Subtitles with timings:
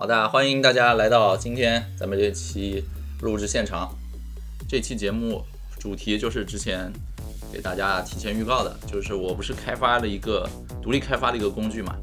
[0.00, 2.84] 好的，欢迎大家来到今天咱们这期
[3.20, 3.92] 录制现场。
[4.68, 5.42] 这期节目
[5.76, 6.92] 主题就是之前
[7.52, 10.48] 给大家提前预告的，就是我不是开发了一个
[10.80, 11.96] 独立开发的一个工具嘛，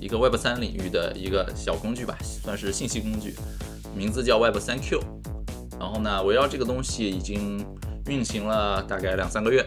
[0.00, 3.34] 一个 Web 三领域的一个小工具吧，算是信息工具，
[3.96, 5.00] 名字叫 Web 三 Q。
[5.76, 7.66] 然后呢，围绕这个东西已经
[8.06, 9.66] 运行了大概两三个月，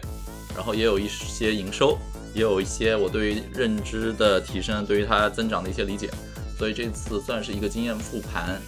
[0.55, 1.97] 然后也有一些营收，
[2.34, 6.09] 也有一些我对于认知的提升，对于它增长的一些理解。
[6.57, 8.61] 所以这次算是一个经验复盘，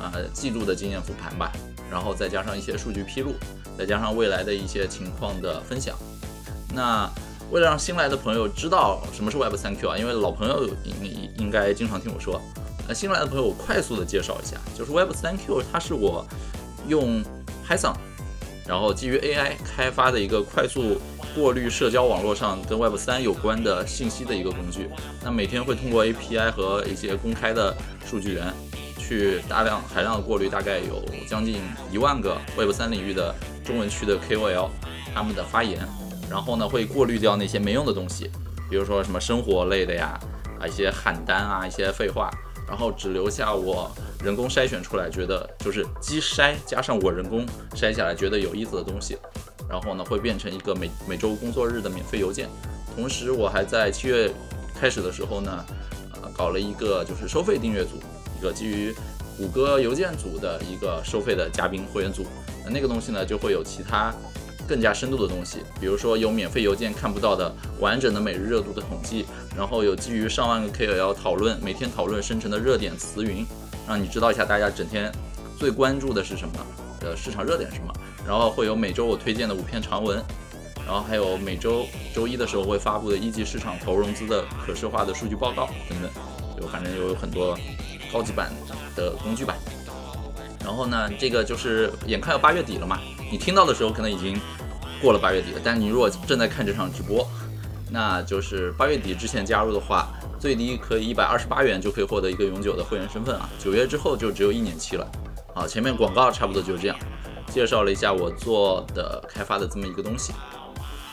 [0.00, 1.52] 呃，记录的经验复盘吧，
[1.90, 3.34] 然后再加上一些数据披露，
[3.76, 5.96] 再加上未来的一些情况的分享。
[6.74, 7.10] 那
[7.50, 12.40] 为了让新来的朋友知道什么是 Web 三 Q 啊，因为老朋友应应该经常听我说，
[12.88, 16.26] 呃，新来的朋友我快速的介绍一下，就是 Web 三 Q 它是我
[16.88, 17.22] 用
[17.66, 17.94] Python，
[18.66, 21.00] 然后基于 AI 开发的一个快速。
[21.36, 24.88] 过滤社交网络上跟 Web 三有关的信息的一个工具，
[25.22, 27.76] 那每天会通过 API 和一些公开的
[28.06, 28.50] 数据源，
[28.98, 31.60] 去大量海量的过滤，大概有将近
[31.92, 34.70] 一万个 Web 三领域的中文区的 KOL
[35.14, 35.86] 他们的发言，
[36.30, 38.30] 然后呢会过滤掉那些没用的东西，
[38.70, 40.18] 比如说什么生活类的呀，
[40.58, 42.30] 啊一些喊单啊一些废话，
[42.66, 49.18] 然后只留下我人工筛选出来觉得就是机筛加上我人工筛下来觉得有意思的东西。
[49.68, 52.48] 然后呢，会变成一个每每周工作日的免费邮件。
[52.94, 54.32] 同时，我还在七月
[54.78, 55.64] 开始的时候呢，
[56.14, 58.00] 呃，搞了一个就是收费订阅组，
[58.38, 58.94] 一个基于
[59.36, 62.24] 谷歌邮件组的一个收费的嘉宾会员组。
[62.64, 64.14] 那那个东西呢，就会有其他
[64.66, 73.46] 更加深度的东西，比如说有免费邮件看不到的完整的每日热度的统计，然后有基于上万个 KOL 讨论每天讨论生成的热点词云，
[73.86, 75.12] 让你知道一下大家整天
[75.58, 76.54] 最关注的是什么，
[77.02, 77.92] 呃，市场热点是什么。
[78.26, 80.22] 然后会有每周我推荐的五篇长文，
[80.84, 86.10] 然后还有每周周一的时候会发布的一级市场投融资的可视化的数据报告等等，
[86.60, 87.56] 就反正有很多
[88.12, 88.52] 高级版
[88.94, 89.54] 的工具吧。
[90.64, 92.98] 然后呢，这个就是眼看要八月底了嘛，
[93.30, 94.36] 你听到的时候可能已经
[95.00, 97.24] 过了八月底了，但你如果正在看这场直播，
[97.88, 100.08] 那就是八月底之前加入的话，
[100.40, 103.48] 最低可以一百二十八元就可以获得一个永久的会员身份啊。
[103.60, 105.08] 九月之后就只有一年期了。
[105.54, 106.96] 好，前面广告差不多就是这样。
[107.56, 110.34] 介绍了一下我做的开发的这么一个东西。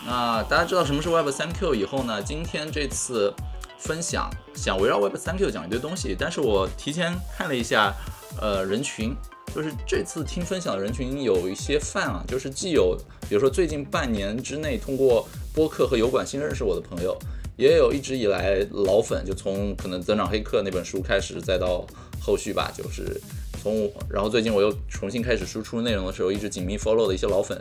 [0.06, 2.22] 那大家知道什么是 Web 三 Q 以后呢？
[2.22, 3.34] 今天这次
[3.78, 7.94] 分享想围绕 Web 三 Q 讲一堆东西，但是我提前看了一下，
[8.42, 9.16] 呃，人群
[9.56, 12.98] 就是这次听分享的人群有一些泛啊，就是既有
[13.30, 17.18] 比如说最近半年之内通过播客和油管新认识我的朋友，
[17.56, 21.86] 也有一直以来老粉，就从可能增长黑客那本书开始，再到
[22.20, 23.22] 后续吧，就是。
[23.64, 27.58] 从我然后最近我又重新开始输出内容的时候，一直紧密 follow 的一些老粉，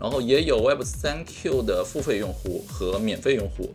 [0.00, 3.74] 然后也有 Web 三 Q 的付费用户和免费用户，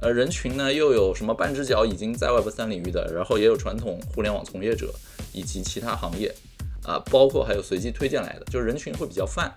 [0.00, 4.92] 呃，人群呢又有什么半只脚已经在 Web 三领域的，然后也有传统互联网从业者
[5.32, 6.34] 以及其他行业，
[6.82, 9.48] 啊，包括还有随机推荐来的，就是人群会比较泛，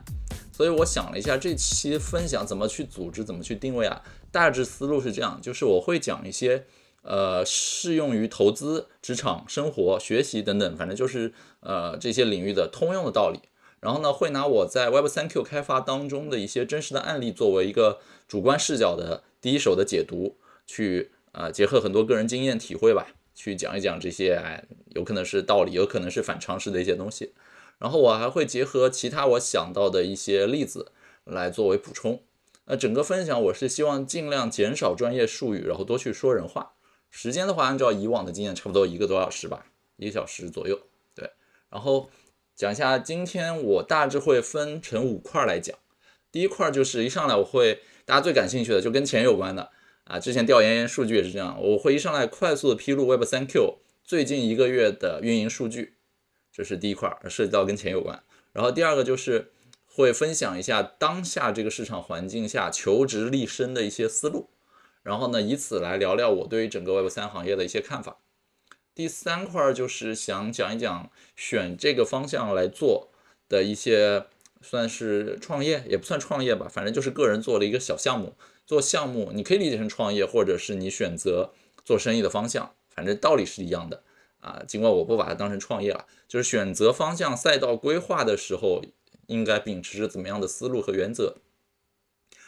[0.51, 6.65] 所以我想了一下这期分享怎么去组织，怎么去定位啊，大致思路是这样，就是我会讲一些。
[7.07, 11.31] 呃，适用于投资、职场、生活、学习等等，反正就是
[11.65, 13.41] 呃这些领域的通用的道理。
[13.81, 24.63] 然后呢，会拿我在 Web 三 Q 开发当中的一些真实的案例作为一个主观视角的第一手的解读，去呃结合很多个人经验体会吧，去讲一讲这些哎
[24.95, 27.33] 有可能是道理，有可能是反常识的一些东西。
[27.77, 30.91] 然后我还会结合其他我想到的一些例子
[31.25, 32.23] 来作为补充。
[32.65, 36.71] 那整个分享我是希望尽量减少专业术语，然后多去说人话。
[37.11, 40.79] 时间的话，按照以往的经验，差不多一个多小时吧，一个小时左右。
[41.75, 42.09] 然后
[42.55, 45.77] 讲一下，今天我大致会分成五块来讲。
[46.31, 49.71] 第一块就是一上来我会大家最感兴趣的，就跟钱有关的
[50.05, 50.17] 啊。
[50.17, 55.95] 之前调研数据也是这样，我会一上来快速的披露 Web 三 Q 最近一个月的运营数据，
[56.49, 58.23] 这是第一块，涉及到跟钱有关。
[58.53, 59.51] 然后第二个就是
[59.85, 64.49] 会分享一下当下这个市场环境下求职立身的一些思路。
[65.03, 68.19] 然后呢，以此来聊聊我对于整个 Web 三行业的一些看法。
[68.95, 73.09] 第三块就是想讲一讲选这个方向来做
[73.49, 74.25] 的一些，
[74.61, 78.35] 算是创业也不算创业吧，反正就是个人做了一个小项目。
[78.65, 81.51] 做项目你可以理解成创业，或者是你选择
[81.83, 84.01] 做生意的方向，反正道理是一样的
[84.39, 84.63] 啊。
[84.65, 88.81] 尽管我不把它当成创业了，就是选择方向赛道规划的时候，
[89.27, 91.35] 应该秉持着怎么样的思路和原则。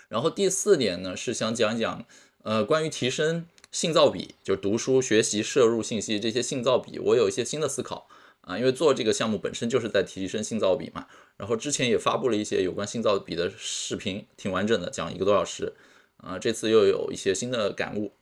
[0.07, 2.05] 然后第四点呢，是想讲一讲。
[2.43, 8.07] 呃，关于提升信噪比，就读书、学习、摄入信息这些信噪比，我有一些新的思考
[8.41, 8.57] 啊。
[8.57, 11.07] 因为做这个项目本身就是在提升信噪比嘛。
[11.35, 15.73] 然后之前也发布了一些有关信噪比的视频，挺完整的，讲一个多小时
[16.17, 16.39] 啊。
[16.39, 18.13] 这次又有一些新的感悟。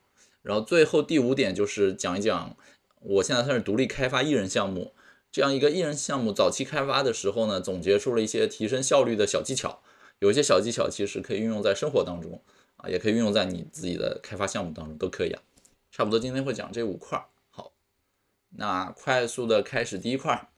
[0.42, 2.56] 然后最后第五点就是讲一讲
[3.02, 4.94] 我现在算是独立开发艺人项目，
[5.32, 9.82] 这样一个艺人项目早期开发的时候呢，总结出了一些提升效率的小技巧。
[10.20, 12.42] 有一些小技巧其实可以运用在生活当中
[12.78, 15.42] 啊，也可以运用在你自己的开发项目当中都可以啊。
[15.92, 17.26] 差不多今天会讲这五块儿。
[17.50, 17.72] 好，
[18.50, 20.50] 那快速的开始第一块儿，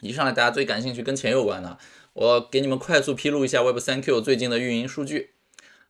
[0.00, 1.78] 一上来大家最感兴趣跟钱有关的，
[2.12, 5.34] 我给你们快速披露一下 Web3Q 最近的运营数据。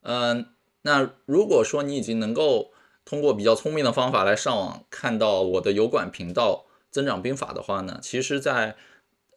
[0.03, 2.73] 嗯，那如果说你已经能够
[3.05, 8.77] 通过比较聪明的方法来上网看到我的油管频道增长兵法的话呢，其实，在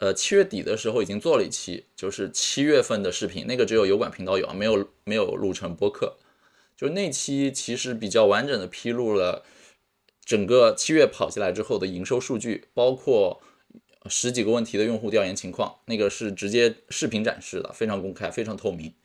[0.02, 6.18] 呃七月底的时候已经做了一期，就是七月份的视频，那个只有油管频道有，没有没有录成播客。
[6.76, 9.46] 就那期其实比较完整的披露了
[10.26, 13.40] 整个七月跑下来之后的营收数据，包括
[14.08, 18.96] 十几个问题的用户调研情况，那个是直接视频展示的，非常公开，非常透明。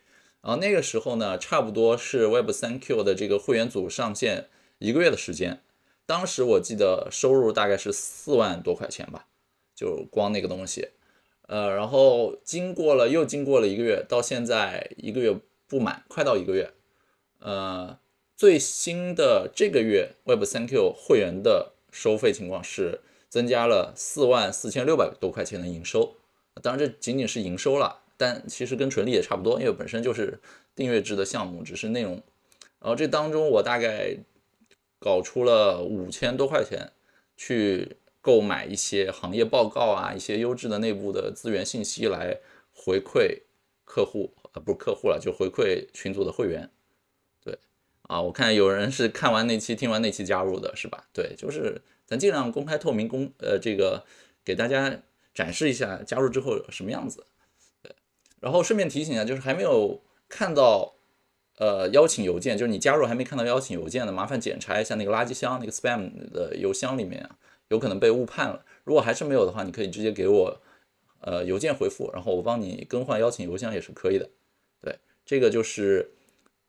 [0.41, 4.49] 然后那个时候呢，差不多是 Web3Q 的这个会员组上线。
[4.79, 5.61] 一个月的时间，
[6.07, 9.27] 当时我记得收入大概是四万多块钱吧，
[9.77, 10.89] 就光那个东西，
[11.47, 15.39] 呃，然后经过了又经过了一个月，到现在一个月
[15.69, 16.73] 不满，快到一个月，
[17.39, 17.99] 呃，
[18.35, 26.17] 最新的这个月 Web3Q 会员的收费情况是增加了四万四千六百多块钱的营收，
[26.63, 30.41] 当然这仅仅是营收了，但其实跟纯利也差不多，因为本身就是
[30.75, 32.15] 订阅制的项目，只是内容，
[32.81, 34.17] 然后这当中我大概。
[34.99, 36.91] 搞出了五千多块钱
[37.37, 37.97] 去
[38.27, 42.41] 购买一些行业报告啊，一些优质的内部的资源信息来
[42.73, 43.43] 回馈
[43.85, 46.69] 客户，呃，不是客户了，就回馈群组的会员。
[47.45, 47.57] 对，
[48.03, 51.07] 啊，我看有人是看完那期、听完那期加入的，是吧？
[51.13, 54.05] 对，就是咱尽量公开透明，公呃这个
[54.45, 55.01] 给大家
[55.33, 57.25] 展示一下加入之后什么样子。
[57.81, 57.95] 对，
[58.41, 60.95] 然后顺便提醒一下，就是还没有看到。
[61.59, 67.27] 呃，邀请邮件就是你加入还没看到邀请邮件的，麻烦检查一下那个垃圾箱，那个 spam 的邮箱里面，
[67.69, 68.65] 有可能被误判了。
[68.85, 70.61] 如果还是没有的话，你可以直接给我
[71.21, 74.31] 呃邮件回复，然后我帮你更换邀请邮箱也是可以的。
[74.81, 76.13] 对，这个就是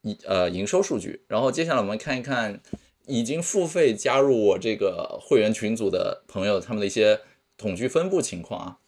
[0.01, 1.23] 一呃营收数据。
[1.27, 2.61] 然后接下来我们看一看
[3.05, 7.21] 已经付费加入我这个会员群组的朋友他们的一些
[7.57, 8.79] 统计分布情况啊，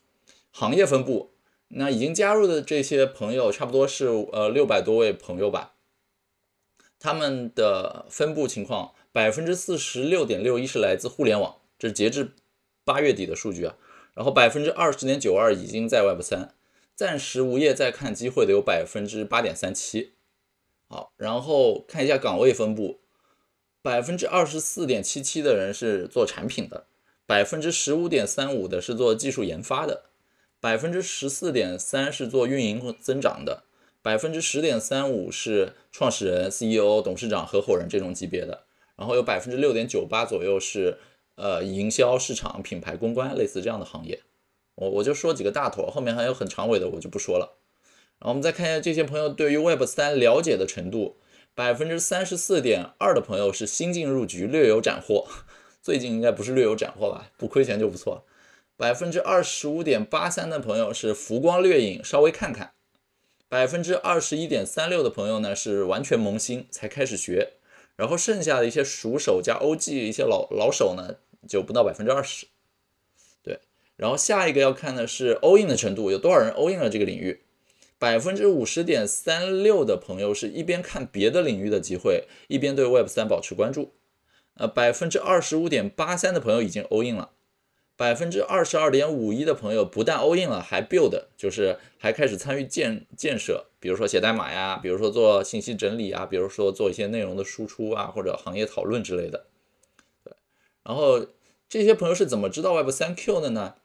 [0.52, 1.32] 行业分布。
[1.72, 5.76] 那已经加入的这些朋友差不多是呃六百多位朋友吧。
[7.00, 12.34] 他们的分布情况，百分之四十六点六一是来自互联网，这是截至
[12.84, 13.76] 八月底的数据啊。
[14.14, 16.54] 然后百分之二十点九二已经在 Web 三，
[16.94, 20.14] 暂时无业在看机会的有百分之八点三七。
[20.88, 23.00] 好，然后看一下岗位分布，
[23.81, 26.88] 百分之二十四点七七的人是做产品的，
[27.26, 30.06] 百分之十五点三五的是做技术研发的，
[30.60, 33.64] 百分之十四点三是做运营和增长的。
[34.02, 38.64] 百分之十点三五是创始人、CEO、董事长、合伙人这种级别的，
[38.98, 40.98] 然后有百分之六点九八左右是
[41.40, 44.22] 呃营销、市场、品牌、公关类似这样的行业。
[44.76, 47.58] 我我就说几个大头，后面还有很长尾的我就不说了。
[48.20, 51.18] 然后我们再看一下这些朋友对于 Web 三了解的程度，
[51.56, 55.26] 百分之三十四点二的朋友是新进入局，略有斩获。
[55.82, 57.32] 最近应该不是略有斩获吧？
[57.38, 58.26] 不亏钱就不错。
[58.76, 62.74] 百分之二十五点八三的朋友是浮光掠影，稍微看看。
[63.50, 67.54] 百分之二十一点三六的朋友呢是完全萌新才开始学，
[67.96, 71.16] 然后剩下的一些熟手加 OG 一些老老手呢
[71.48, 72.48] 就不到百分之二十，
[73.42, 73.60] 对，
[73.96, 77.42] 然后下一个要看的是 all in 的程度，有多少人 all in 了这个领域，
[77.98, 83.94] 百分之五十点三六的朋友是一边看别的领域的机会，一边对 Web 三保持关注，
[84.56, 87.31] 呃，百分之二十五点八三的朋友已经 all in 了。
[87.96, 99.48] 百分之二十二点五一的朋友不但 all in 了，还 build，就是还开始参与建建设，比如说写代码呀，比如说做信息整理啊，比如说做一些内容的输出啊，或者行业讨论之类的。
[100.83, 101.28] 然后
[101.68, 103.76] 这些朋友是怎么知道 Web 三 Q 的呢？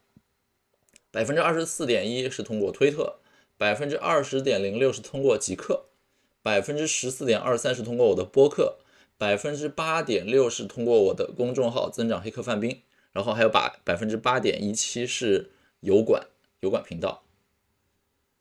[1.10, 3.20] 百分之二十四点一是通过推特，
[3.56, 5.86] 百分之二十点零六是通过极客，
[6.42, 8.78] 百分之十四点二三是通过我的播客，
[9.16, 12.82] 百分之八点六是通过我的公众号增长黑客范冰。
[13.12, 16.26] 然后还有百百分之八点一七是油管
[16.58, 17.22] 油管频道，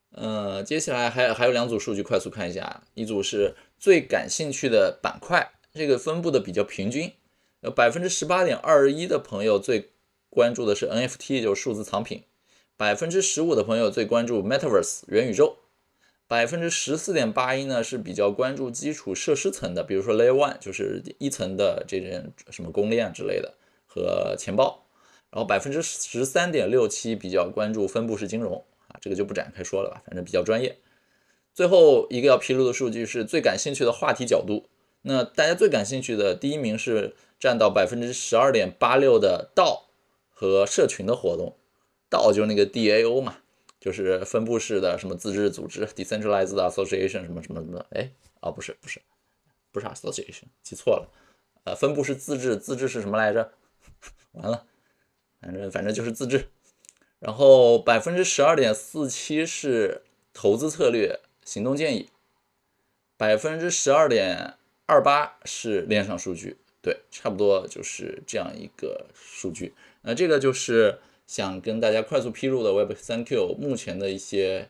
[0.10, 7.14] 呃，接下来还还有两组数据，快速看一下，一组是最感兴趣的板块，这个分布的比较平均，
[7.64, 9.92] 有百分之十八点二一的朋友最
[10.30, 12.24] 关注的是 NFT，就是数字藏品，
[12.78, 15.58] 百分之十五的朋友最关注 Metaverse 元宇宙，
[16.28, 23.56] 百分之十四点八一呢是比较关注基础设施层的，比如说 Layer One 就是一层的这些什么公链之类的。
[23.86, 24.88] 和钱包，
[25.30, 30.80] 然后百分之十三点六七比较关注分布式金融啊，这个就不展开说了吧，反正比较专业。
[31.54, 34.68] 最后一个要披露的数据是最感兴趣的话题角度，
[35.04, 39.90] 那大家最感兴趣的第一名是占到百分之十二点八六的道
[40.30, 41.58] 和社群的活动。
[42.10, 43.40] 道就是那个 DAO 嘛，
[43.82, 47.86] 就是分布式的什么自治组织 （decentralized association） 什么什么什么。
[47.90, 49.02] 哎，啊不是不是
[49.74, 51.12] 不是 association，记错了。
[51.66, 53.52] 呃，分布式自治，自治是什么来着？
[54.32, 54.66] 完了，
[55.42, 56.48] 反正反正就是自治。
[57.20, 62.08] 然后百分之十二点四七是投资策略行动建议，
[63.18, 64.54] 百分之十二点
[64.86, 66.56] 二八是链上数据。
[66.84, 69.74] 对，差不多就是这样一个数据。
[70.02, 74.70] 那这个就是想跟大家快速披露的 Web 三 Q 目前的一些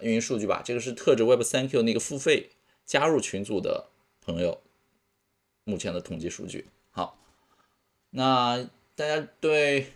[0.00, 0.62] 运营数据吧。
[0.64, 2.48] 这个是特指 Web 三 Q 那个付费
[2.86, 3.88] 加入群组的
[4.24, 4.62] 朋友
[5.64, 6.64] 目前的统计数据。
[6.92, 7.20] 好，
[8.08, 9.88] 那大家对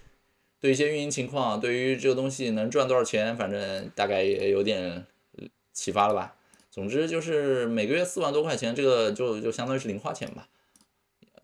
[0.60, 5.06] 对一些运营情况，对于这个东西能赚多少钱，反正大概也有点
[5.72, 6.36] 启发了吧。
[6.70, 10.46] 总之就是每个月四万多块钱，这个就就相当于是零花钱吧。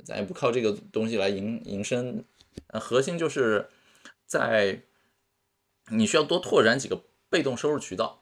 [0.05, 2.25] 咱也不靠这个东西来营营生，
[2.69, 3.69] 呃，核心就是
[4.27, 4.83] 在
[5.91, 8.19] 你需要多拓展几个被动收入渠道。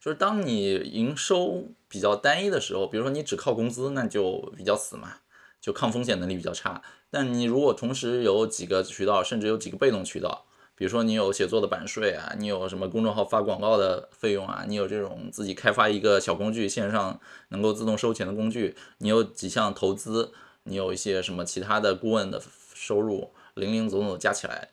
[0.00, 5.16] 就是当你营收比较单一的时候，比如说你只靠工资，那就比较死嘛，
[5.62, 6.82] 就抗风险能力比较差。
[7.08, 20.34] 但你如果同时有几个渠道，甚至有几个被动渠道，比如说你有写作的版税啊，你有什么公众号发广告的费用啊，你有这种自己开发一个小工具，线上能够自动收钱的工具，你有几项投资。
[20.64, 22.42] 你有一些什么其他的顾问的
[22.74, 24.70] 收入，零零总总加起来，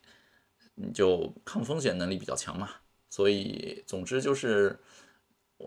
[0.75, 2.69] 你就抗风险能力比较强嘛。
[3.09, 4.79] 所以，总之就是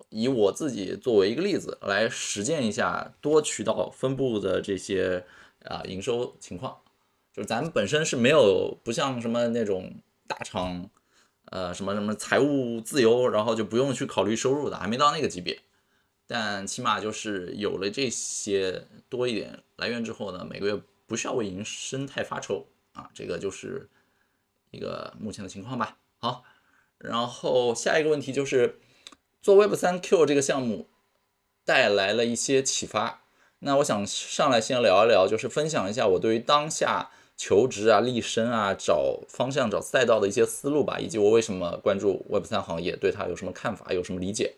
[0.09, 5.25] 以我自己作为一个例子来实践一下多渠道分布的这些
[5.65, 6.81] 啊营收情况。
[7.33, 9.95] 就是咱们本身是没有不像什么那种
[10.27, 10.89] 大厂，
[11.51, 15.61] 呃什么什么财务自由，然后就不用去考虑收入的，还没到那个级别。
[16.27, 23.89] 但起码就是有了这些多一点来源之后呢，每个月不需要为营生太发愁啊，这个就是
[24.71, 25.99] 一个目前的情况吧。
[26.19, 26.45] 好，
[26.97, 28.79] 然后下一个问题就是
[29.43, 30.89] 做 Web 三 Q 这个项目
[31.65, 33.23] 带来了一些启发。
[33.59, 44.55] 那我想上来先聊一聊，就是分享一下我对于当下求职啊、立身啊、找方向、找赛道的一些思路吧，以及我为什么关注 Web 三行业，对它有什么看法、有什么理解。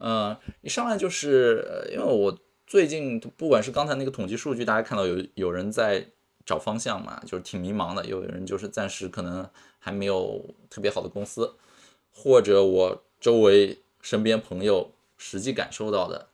[0.00, 6.06] 嗯，一上来就是，因为我最近不管是刚才那个统计数据，大家看到有有人在
[6.46, 11.54] 找方向嘛，就是挺迷茫的；有人就是暂时可能还没有特别好的公司，
[12.12, 16.28] 或者我周围身边朋友实际感受到的，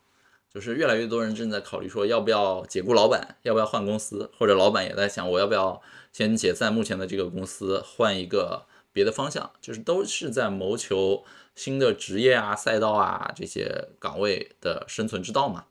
[0.52, 5.80] 就是越来越多人正在考虑说要不要解雇老板，要不要换公司，或者老板也在想我要不要
[6.12, 11.24] 先解散目前的这个公司，换一个别的方向，就是都是在谋求。
[11.54, 15.66] 新的职业啊、赛道啊这些岗位的生存之道嘛。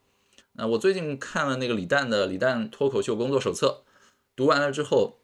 [0.53, 3.83] 那我最近看了那个李诞的《李诞脱口秀工作手册》，
[4.35, 5.19] 读完了之后，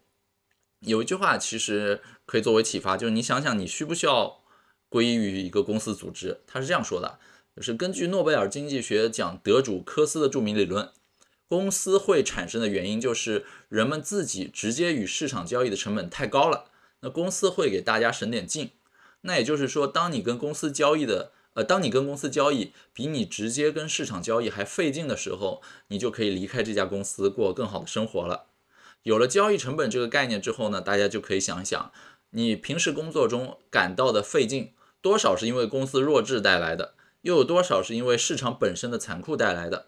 [0.80, 4.42] 有一句话其实可以作为启发，就是你想想你需不需要
[4.90, 6.42] 归于一个公司组织？
[6.48, 7.20] 他是这样说的，
[7.56, 10.90] 就是根据诺贝尔经济学奖得主科斯的著名理论，
[11.48, 16.66] 公司会产生的原因就是人们自己直接与市场交易的成本太高了，
[17.02, 18.72] 那公司会给大家省点劲。
[19.22, 28.46] 那也就是说，当你跟公司交易的，呃，当你跟公司交易比你直接跟市场交易还费劲的时候，你就可以离开这家公司，过更好的生活了。
[29.04, 31.92] 有了交易成本这个概念之后呢，大家就可以想一想，
[32.30, 39.88] 你平时工作中感到的费劲，多少是因为公司弱智带来的，又有多少是因为市场本身的残酷带来的？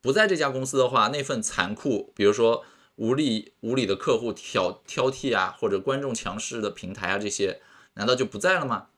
[0.00, 2.64] 不在这家公司的话，那份残酷，比如说
[2.96, 7.60] 无理无理的客户挑挑剔啊，或者观众强势的平台啊这些。
[7.94, 8.88] 难道就不在了吗？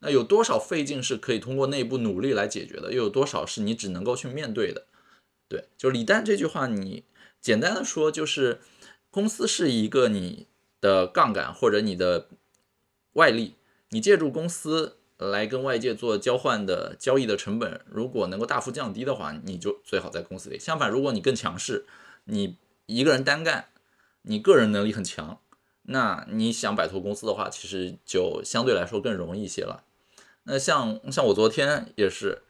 [0.00, 2.92] 那有多少费劲是可以通过内部努力来解决的？
[2.92, 4.86] 又有多少是你只能够去面对的？
[5.48, 7.04] 对，就李诞这句话，你
[7.40, 8.60] 简单的说就是，
[9.10, 10.48] 公司是一个你
[10.80, 12.28] 的杠杆或者你的
[13.12, 13.54] 外力，
[13.90, 20.58] 你借助公司来跟外界做交换的交易的成本，如果能够大幅降低的话，你就最好在公司里。
[20.58, 21.86] 相反，如果你更强势，
[22.24, 22.56] 你
[22.86, 23.68] 一个人单干，
[24.22, 25.41] 你个人能力很强。
[25.82, 29.84] 那你想摆脱公司的话，其实就相对来说更容易一些了。
[30.44, 32.42] 那像像我昨天也是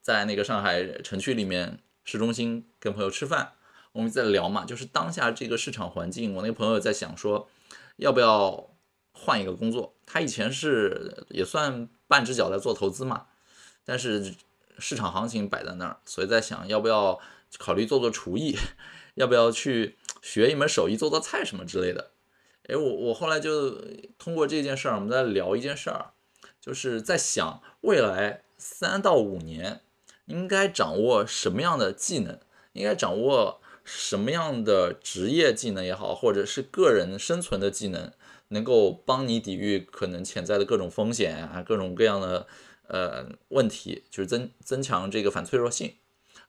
[0.00, 3.52] 在那个上海城区里面市中心跟朋友吃饭，
[3.92, 7.48] 我们在聊嘛，就是当下这个市场环境，我那个朋友在想说，
[7.96, 8.70] 要不要
[9.12, 9.94] 换一个工作？
[10.06, 13.26] 他以前是也算半只脚在做投资嘛，
[13.84, 14.34] 但是
[14.78, 17.18] 市场行情摆在那儿，所以在想要不要
[17.58, 18.56] 考虑做做厨艺，
[19.16, 22.12] 要不要去学一门手艺，做做菜什么之类的。
[22.68, 23.82] 哎，我我后来就
[24.18, 26.12] 通过这件事儿，我们在聊一件事儿，
[26.60, 29.80] 就是在想未来三到五年
[30.26, 32.38] 应该掌握什么样的技能，
[32.74, 38.12] 应该掌握什么样的职业技能也好，或者是个人生存的技能，
[38.48, 42.46] 能够帮你抵御可能潜在的各种风险啊，各种各样的
[42.88, 45.94] 呃问题，就是增增强这个反脆弱性。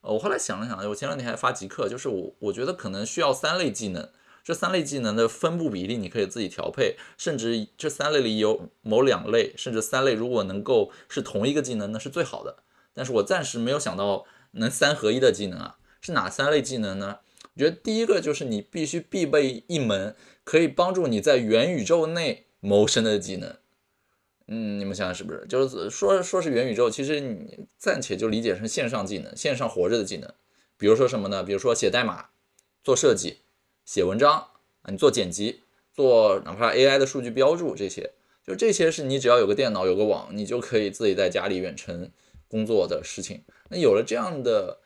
[0.02, 4.10] 我后来想了想，我前两天还发极客，就是我我觉得可能需要三类技能，
[4.42, 12.56] 这三类技能的分布比例你可以自己调配，甚至这三类里有某两类，甚至三类如果能够是同一个技能，那是最好的。
[12.92, 17.18] 但是我暂时没有想到能三合一的技能啊，是哪三类技能呢？
[17.54, 23.56] 我觉得第一个就是你必须必备一门可以帮助你在元宇宙内谋生的技能。
[24.46, 25.46] 嗯，你们想想是不是？
[25.48, 30.32] 就是说说是元宇宙，其实你暂且就理解成线上技能，线上活着的技能。
[30.76, 31.44] 比如说什么呢？
[31.44, 32.30] 比如说写代码、
[32.82, 33.42] 做设计、
[33.90, 34.34] 写文章
[34.82, 38.12] 啊，你做剪辑、做哪怕 AI 的数据标注这些，
[38.46, 42.08] 就这些是你只要有个电脑、有个网，你就可以自己在家里远程
[42.46, 43.42] 工作的事情。
[43.68, 44.78] 那有了这样的。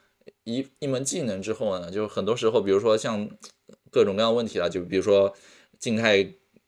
[0.45, 3.29] 一一门技能之后呢，就很多时候，比如说像
[3.91, 5.35] 各种各样问题啊，就比如说
[5.79, 6.23] 静态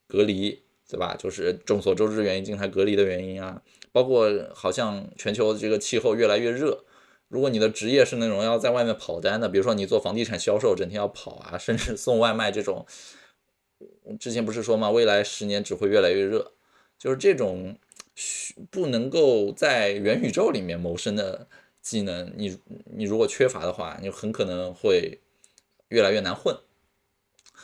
[0.06, 1.16] 隔离，对吧？
[1.18, 3.62] 就是众所周知的原因，静态隔离的原因啊，
[3.92, 6.84] 包括好像全球这个气候越来越热，
[7.28, 12.86] 如果你的职业是那种要在外面跑单的，比如说你做房地产销售，整天要跑啊， 甚至送外卖这种，
[14.18, 14.90] 之前不是说吗？
[14.90, 16.52] 未来十年只会越来越热，
[16.98, 17.78] 就是这种
[18.70, 21.46] 不能够在元宇宙里面谋生的。
[21.88, 22.58] 技能，你
[22.96, 25.20] 你如果缺乏的话，你很可能会
[25.90, 26.58] 越来越难混。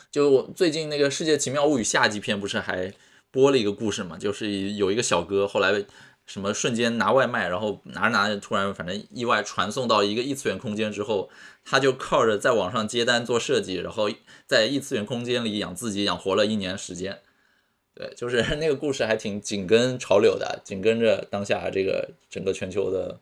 [0.09, 2.93] 就最近那个《世界奇妙物语》下集片不是还
[3.31, 4.17] 播了一个故事嘛？
[4.17, 5.83] 就是有一个小哥后来
[6.25, 11.29] 什么瞬间拿外卖，然后拿着拿着突然反正意外传送到一个异次元空间之后，
[11.65, 14.09] 他就靠着在网上接单做设计，然后
[14.47, 17.19] 在异次元空间里养自己，养活了一年时间。
[17.93, 23.19] 对，就是 那个故事还挺紧跟潮流的，紧跟着当下这个整个全球的。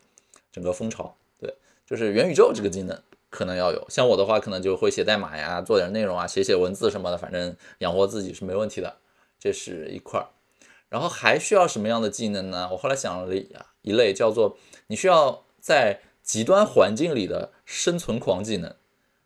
[0.54, 1.56] 整个风潮，对，
[1.86, 3.86] 就是元宇宙这个技能可能要有。
[3.88, 8.98] 像我的话，可能就会写代码呀，做点内容啊，写写文字什么的，反正养活自己是没问题的。
[9.40, 10.28] 这是一块儿。
[10.92, 12.70] 然后还需要什么样的技能呢？
[12.74, 13.36] 我后来想了
[13.82, 18.76] 一类，叫做你需要在极端环境里的生存狂技能。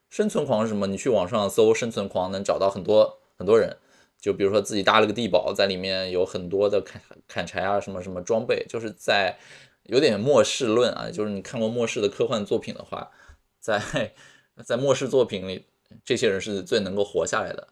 [0.09, 0.87] 生存狂是什么？
[0.87, 3.75] 你去网上搜生存狂，能找到很多很多人。
[4.21, 9.37] 就比如说自己搭了个地堡，在里面有很多的砍砍柴啊，什么什么装备，就是在。
[9.87, 13.11] 有点末世论啊，就是你看过末世的科幻作品的话，
[13.59, 13.79] 在
[14.65, 15.67] 在末世作品里，
[16.03, 17.67] 这些人是最能够活下来的。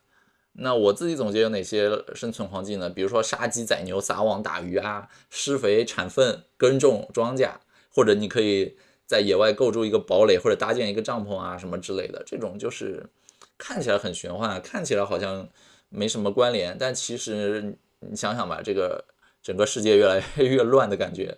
[0.54, 2.90] 那我自己总结有哪些生存黄金呢？
[2.90, 7.52] 比如说杀鸡宰牛、撒网打鱼啊，施肥铲粪、耕种庄稼，
[7.94, 12.24] 或者你可以在野外构筑一个堡垒或者搭建一个帐篷啊，什么之类的。
[12.26, 13.10] 这种就是
[13.58, 15.50] 看起来很玄幻，看起来好像
[15.90, 19.06] 没什么关联，但其实你想想吧，这个
[19.42, 21.38] 整个世界越来 越乱的感觉。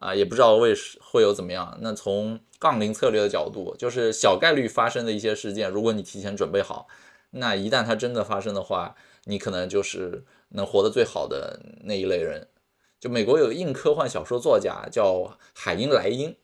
[0.00, 1.76] 啊，也不知道为会有怎么样。
[1.80, 6.86] 那从杠铃策略的角度，就是小概率发生的一些事件，如果你提前准备好，
[7.30, 12.48] 那一旦它真的发生的话，你可能就是能活得最好的那一类人。
[12.98, 16.36] 就美国有个硬科幻小说作家叫海因莱因，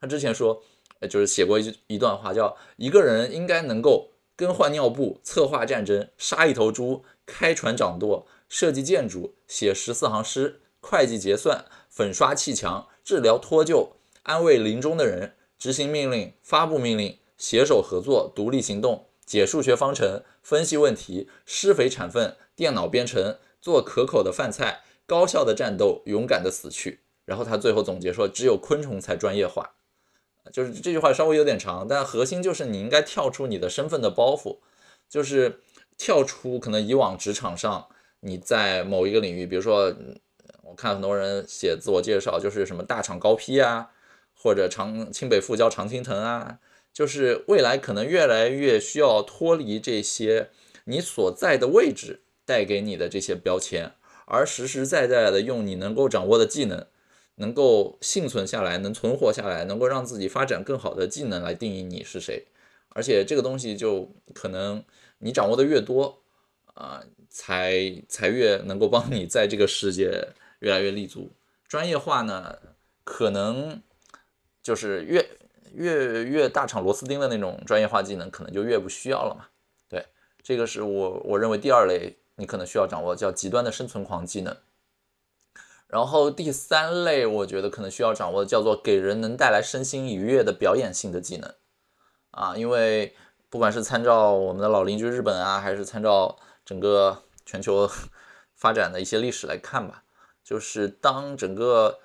[0.00, 0.62] 他之前说，
[1.00, 12.88] 呃就是写过一一段话，叫一个人应该能够更换尿布、策划战争、杀一头猪、开船掌舵、设计建筑、写十四行诗、会计结算、粉刷砌墙。
[13.02, 13.88] 治疗脱臼、
[14.22, 27.02] 安慰临终的人、执行命令、发布命令、携手合作、独立行动、解数学方程、分析问题、施肥产粪、电脑编程、做可口的饭菜、高效的战斗、勇敢的死去。
[27.24, 29.76] 然后他最后总结说：“只有昆虫才专业化。”
[30.52, 34.58] 就是这句话稍微有点长，但核心就是你应该跳出你的身份的包袱，
[35.08, 35.60] 就是
[35.96, 37.86] 跳出可能以往职场上
[38.18, 39.94] 你在某一个领域，比如说。
[40.62, 43.90] 我看很多人写自我介绍，就是什么大厂高批啊，
[44.32, 46.60] 或者长清北复交常青藤啊，
[46.92, 50.50] 就是未来可能越来越需要脱离这些
[50.84, 53.92] 你所在的位置带给你的这些标签，
[54.26, 56.86] 而实实在在的用你能够掌握的技能，
[57.36, 62.46] 能够幸存下来、能存活下来、能够让自己发展更好的技能来定义你是谁。
[62.90, 64.84] 而且这个东西就可能
[65.18, 66.22] 你掌握的越多
[66.74, 70.28] 啊，才才越能够帮你在这个世界。
[70.60, 71.32] 越来越立足，
[71.66, 72.58] 专业化呢，
[73.02, 73.80] 可能
[74.62, 75.26] 就是越
[75.74, 79.46] 越越大厂螺丝钉的那种专业化技能，可能就越不需要了嘛。
[79.88, 80.06] 对，
[80.42, 84.56] 这个是我我认为第二类你可能需要掌握叫极端的生存狂技能。
[85.86, 91.52] 然后第三类我觉得可能需要掌握的叫做给人能带来身心愉悦的表演性的技能
[92.30, 93.16] 啊，因为
[93.48, 97.90] 不管是参照我们的老邻居日本啊，还是参照整个全球
[98.54, 100.04] 发展的一些历史来看吧。
[100.44, 101.98] 就是当整个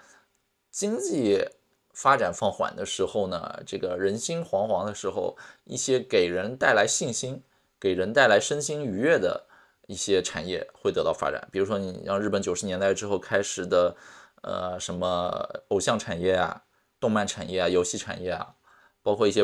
[0.72, 1.48] 经济
[1.96, 7.42] 发展放缓的时候呢，这个人心惶惶的时候，一些给人带来信心、
[7.80, 9.46] 给人带来身心愉悦的
[9.88, 11.48] 一些产业会得到发展。
[11.52, 13.96] 比如说，你像日本九十年代之后开始的，
[14.42, 16.64] 呃，什么偶像产业啊、
[17.00, 18.56] 动漫产业啊、游戏产业啊，
[19.02, 19.44] 包括一些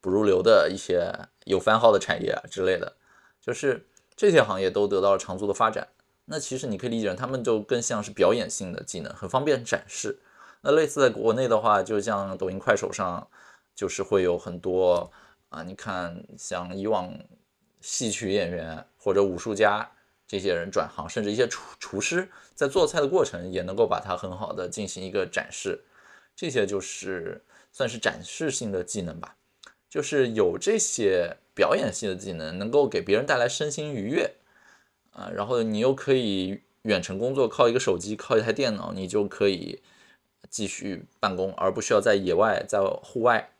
[0.00, 1.12] 不入流的一些
[1.44, 2.94] 有番号的产业啊之类的，
[3.40, 5.88] 就是这些行业都得到了长足的发展。
[6.26, 10.20] 那其实你可以理解，他们就更像是表演性的技能，很方便展示。
[10.60, 13.26] 那类似在国内的话，就像抖音、快手上，
[13.74, 15.10] 就是会有很多
[15.50, 17.16] 啊，你看像以往
[17.80, 19.88] 戏曲演员或者武术家
[20.26, 25.84] 这些人转行，甚至一些厨厨师在做菜的过程也能够把它很好的进行一个展示，
[26.34, 27.40] 这些就是
[27.70, 29.36] 算是展示性的技能吧，
[29.88, 34.34] 就是有这些表演性的技能，能够给别人带来身心愉悦
[35.12, 39.80] 啊，然后你又可以远程工作，靠一个手机，靠一台电脑，你就可以。
[40.50, 43.50] 继续办公，而不需要在野外、在户外，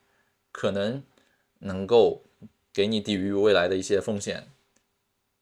[0.53, 1.03] 可能
[1.59, 2.23] 能够
[2.73, 4.49] 给你抵御未来的一些风险，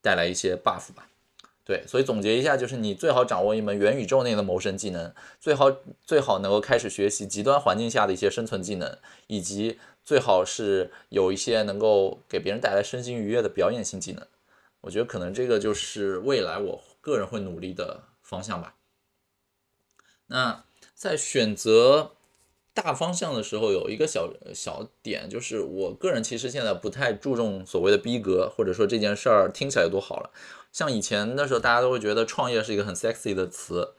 [0.00, 1.08] 带来一些 buff 吧。
[1.64, 5.70] 对，所以总结一下，就是你最好掌握一门元宇宙内的谋生技能，最好
[6.04, 14.24] 最好能够开始学习极端环境下的一些生存技能，以及最好是有一些能够给别人带来身心愉悦的表演性技能。
[14.82, 18.76] 我觉得可能这个就是未来我个人会努力的方向吧。
[20.26, 20.65] 那。
[20.96, 22.12] 在选择
[22.72, 30.30] 大方向的时候，有一个小小点，就是我个人其实现在不太注重所谓的逼格，或者说这件事儿听起来有多好了。
[30.72, 33.94] 像以前的时候，大家都会觉得创业是一个很 sexy 的词，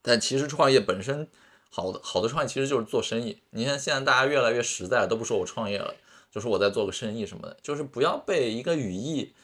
[0.00, 1.28] 但其实创业本身
[1.68, 3.42] 好的好的创业其实就是做生意。
[3.50, 5.94] 你看现在大家越来越实在，都不说我创业了，
[6.30, 9.34] 就说我在做个生意什么的，就是不要被一个语义，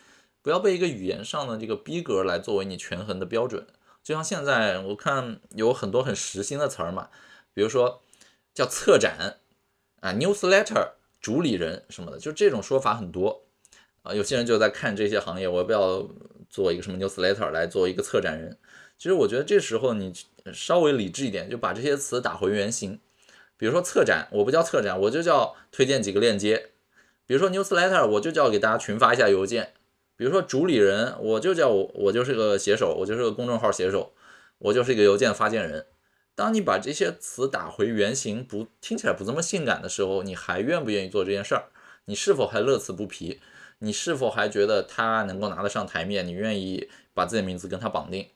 [0.41, 3.67] 不要被一个语言上的这个逼格来作为你权衡的标准。
[4.07, 7.09] 就像现在我看有很多很时兴的词儿嘛，
[7.53, 8.01] 比如说
[8.55, 9.41] 叫策展
[10.01, 10.91] 啊，newsletter
[11.21, 13.43] 主理人什么的，就这种说法很多
[14.05, 14.15] 啊。
[14.15, 16.09] 有些人就在看这些行业，我要不要
[16.49, 18.57] 做一个什么 newsletter 来做一个策展人？
[18.97, 20.13] 其实我觉得这时候你
[20.55, 23.01] 稍微理智一点，就把这些词打回原形。
[23.57, 26.71] 比如说策展，我不叫策展，我就叫推荐几个链接。
[27.27, 29.73] 比如说 newsletter，我就叫给大家群发一下邮件。
[30.17, 34.15] 比如说主理人，我就叫我，我就是个写手，我就是个公众号写手，
[34.59, 35.87] 我就是一个邮件发件人。
[36.35, 41.65] 当你把这些词打回原形，不听起来不这么性感的时候，你还愿不愿意做这件事儿？
[42.07, 43.41] 你是否还乐此不疲？
[43.79, 46.27] 你是否还觉得他能够拿得上台面？
[46.27, 48.29] 你愿意把自己的名字跟他绑定？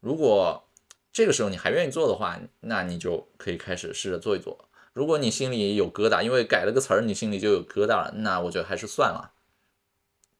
[0.00, 0.68] 如果
[1.12, 4.68] 这个时候你还愿意做的话，那你就可以开始试着做一做。
[4.92, 9.32] 如果你心里有疙瘩，因为改了个词儿，你心里就有疙瘩了，那我觉得还是算了。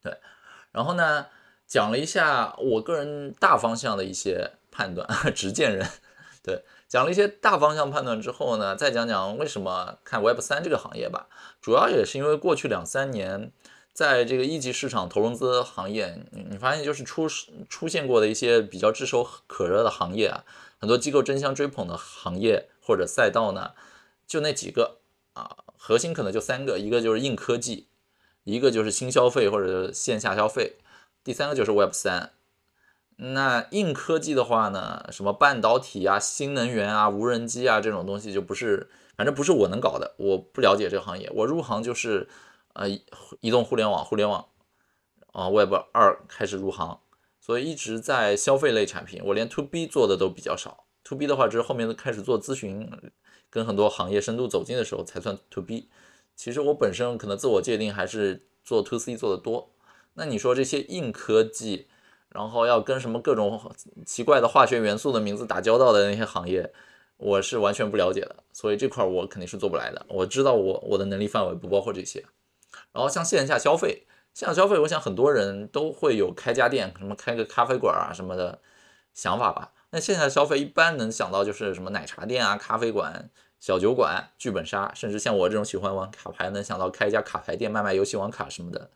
[0.03, 0.17] 对。
[0.75, 1.27] 然后呢，
[1.69, 5.89] 讲了一下我个人大方向的一些判断， 直见人，
[6.43, 11.29] 对，讲了一些大方向判断之后呢，再讲讲为什么看 Web 三这个行业吧。
[11.63, 13.53] 主要也是因为过去两三年，
[13.93, 17.29] 在这个一级市场投融资行业，你你发现就是出
[17.69, 20.45] 出现过的一些比较炙手可热的行业啊，
[20.81, 23.71] 很多机构争相追捧的行业或者赛道呢，
[24.27, 24.99] 就那几个
[25.35, 27.87] 啊，核心可能就三个，一个就是硬科技。
[28.45, 30.77] 一个就是新消费或者线下消费，
[31.25, 32.31] 第三个就是 Web 三。
[33.17, 41.31] 那硬科技的话呢，什么半导体啊、新能源啊、无人机啊这种东西就不是，反正不是我能搞的，我不了解这个行业。
[41.33, 42.29] 我入行就是
[42.73, 42.89] 呃
[43.41, 44.47] 移动互联网、互联网
[45.33, 47.01] 啊 Web 二开始入行，
[47.41, 49.23] 所以一直在消费类产品。
[49.25, 52.91] 我连 To B 做的都比较少，To B 的话只是后面开始做咨询，
[53.49, 55.89] 跟很多行业深度走近的时候才算 To B。
[56.37, 59.71] 其实我本身可能自我界定还是做 to C 做的多，
[60.15, 61.89] 那你说这些硬科技，
[62.29, 63.73] 然后要跟什么各种
[64.05, 66.73] 奇怪的化学元素的名字打交道的那些行业，
[67.17, 70.05] 我是完全不了解的，所以这块我肯定是做不来的。
[70.09, 72.25] 我知道我我的能力范围不包括这些。
[72.93, 78.61] 然后像线下消费，线下消费，我想很多人都会有开家店，什么开个咖啡馆啊什么的
[79.13, 79.73] 想法吧。
[79.91, 83.31] 那线下消费一般能想到就是什么奶茶店啊、咖啡馆。
[83.65, 88.91] 小酒馆、剧本杀，甚至像我这种喜欢玩卡牌，能想到开一家卡牌店卖卖游戏王卡什么的。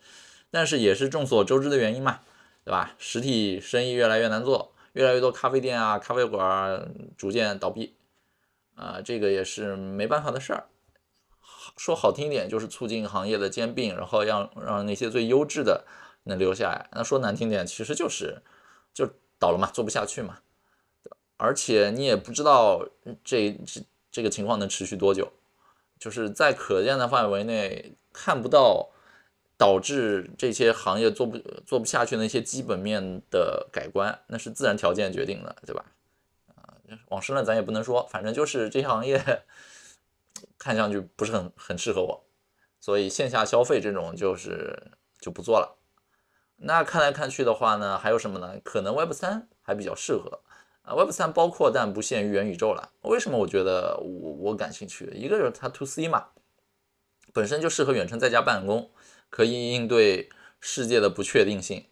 [0.50, 2.20] 但是也是众所周知的原因嘛，
[2.66, 2.94] 对吧？
[2.98, 7.94] 实体生意越来越难做，越来越多咖啡店啊、咖啡馆逐渐倒闭，
[8.74, 10.66] 啊，这个也是没办法的事儿。
[11.78, 15.86] 说好听一点，就是促进行业的兼并，然后让让那些最优质的
[16.24, 16.90] 能留下来。
[16.92, 18.42] 那说难听点，其实就是
[18.92, 20.40] 就倒了嘛，做不下去嘛。
[21.38, 22.86] 而且你也不知道
[23.24, 23.80] 这这。
[24.18, 25.32] 这个情况能持续多久？
[25.96, 28.90] 就是在可见的范围内看不到
[29.56, 35.84] 导致这些行业做不做不下去的那些基本面的改观，那是自然条件决定的，对吧？
[36.56, 36.74] 啊，
[37.10, 39.44] 往深了咱也不能说，反正就是这些行业
[40.58, 42.24] 看上去不是很很适合我，
[42.80, 45.78] 所以线下消费这种就是就不做了。
[46.56, 48.58] 那看来看去的话呢，还有什么呢？
[48.64, 50.40] 可能 Web 三还比较适合
[50.88, 50.94] 啊。
[50.94, 52.90] Web 三包括但不限于元宇宙了。
[53.02, 55.12] 为什么我觉得我我感兴趣？
[55.14, 56.28] 一个就是它 To C 嘛，
[57.32, 58.90] 本身就适合远程在家办公，
[59.28, 61.84] 可以应对世界的不确定性。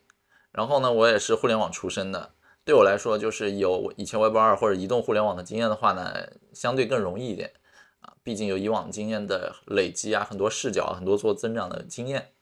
[0.50, 2.32] 然后呢，我也是互联网出身的，
[2.64, 7.52] 对我来说就是有以前 Web 二或者移动互联网的经验的话呢，相对更容易一点
[8.00, 8.14] 啊。
[8.22, 12.32] 毕竟有以往经验的累积啊，很多视角，很多做增长的经验。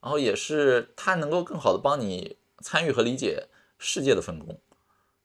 [0.00, 4.58] 然后也是它能够更好的帮你参与和理解世界的分工，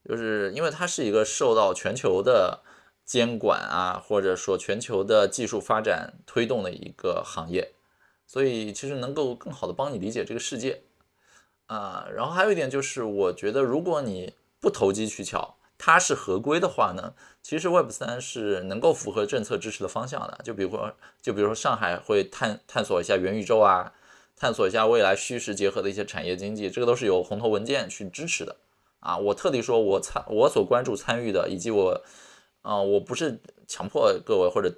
[0.08, 2.62] 就是因为它是一个受到全球的
[3.04, 7.74] 监管啊，或者说全球的技术发展推动的一个行业，
[8.26, 10.84] 所以其实能够更好的帮你理解这个世界
[11.68, 12.08] 啊。
[12.14, 20.40] 然后还有一点就是，我觉得如果你不投机取巧，它是合规的话呢，其实 Web 三是能够符合政策支持的方向的。
[20.44, 23.94] 就比如说，就比如说上海会探探索一下元宇宙啊。
[24.38, 28.58] 探索一下未来虚实结合的一些产业经济，这个都是有红头文件去支持的
[29.06, 29.18] 啊。
[29.18, 32.04] 我特地说，我参我所关注参与的，以及我，
[32.62, 34.74] 啊，我不是强迫各位或者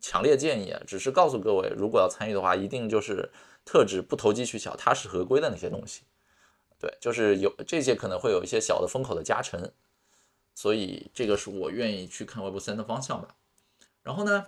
[0.00, 3.30] 强烈建议，只是告诉各位，如果要参与的话，一定就是
[3.64, 6.02] 特指不投机取巧，它是合规的那些东西。
[6.78, 9.72] 对，就是有这些可能会有一些小的风口的加成，
[10.54, 13.34] 所以这个是我愿意去看 Web 三的方向吧。
[14.02, 14.46] 然后呢，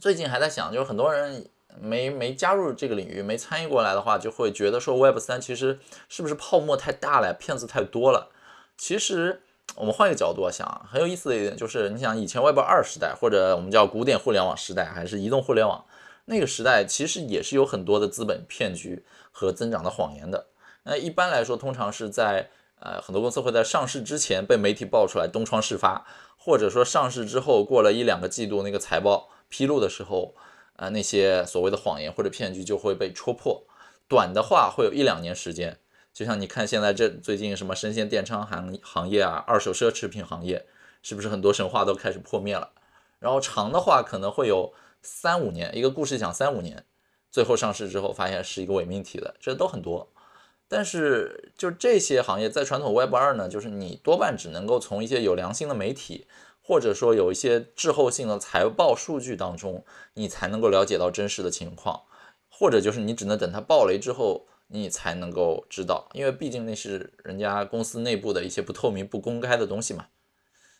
[0.00, 1.50] 最近还在想，就是很多人。
[1.80, 8.30] 没没加入这个领域，没参与过来的话，就会觉得说 Web 三其实是不是泡沫太大了，骗子太多了。
[8.76, 9.42] 其实
[9.76, 15.84] 我们换一个角度想，很有意思的一点就是，你想以前 Web 二时代，或者我们叫古典互联网时代，还是移动互联网
[16.26, 20.46] 那个时代，其实也是有很多的资本骗局和增长的谎言的。
[20.84, 26.06] 那一般来说，通常是在呃很多公司会在上市之前被媒体爆出来东窗事发，
[26.36, 30.34] 或者说上市之后过了一两个季度那个财报披露的时候。
[30.76, 33.64] 啊，那些所谓的谎言或者骗局就会被戳破，
[34.08, 35.78] 短的话会有一两年时间，
[36.12, 40.66] 就像你看现在这最近什么生鲜电商行行业啊，二手奢侈品行业，
[41.02, 42.72] 是不是很多神话都开始破灭了？
[43.20, 46.84] 然后长的话可能会有三五年，一个故事讲三五年，
[47.30, 50.10] 最后上市之后发现是一个伪命题的，这都很多。
[50.66, 56.26] 但是就这些行业在传统 Web 二呢，就是你多半只能够从一些有良心的媒体。
[56.66, 62.04] 或者说有一些滞后性的财报数据当中，你才能够了解到真实的情况，
[62.48, 70.06] 或者就是你只能等它爆雷之后，你才能够知道，因为毕竟那是人家公司内部的一些不透明、不公开的东西嘛。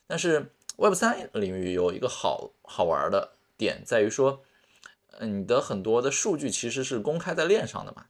[0.07, 4.43] 但是 Web 三领域有一个好好玩的点在于说，
[5.19, 8.07] 嗯，你的很多的数据其实是公开在链上的嘛，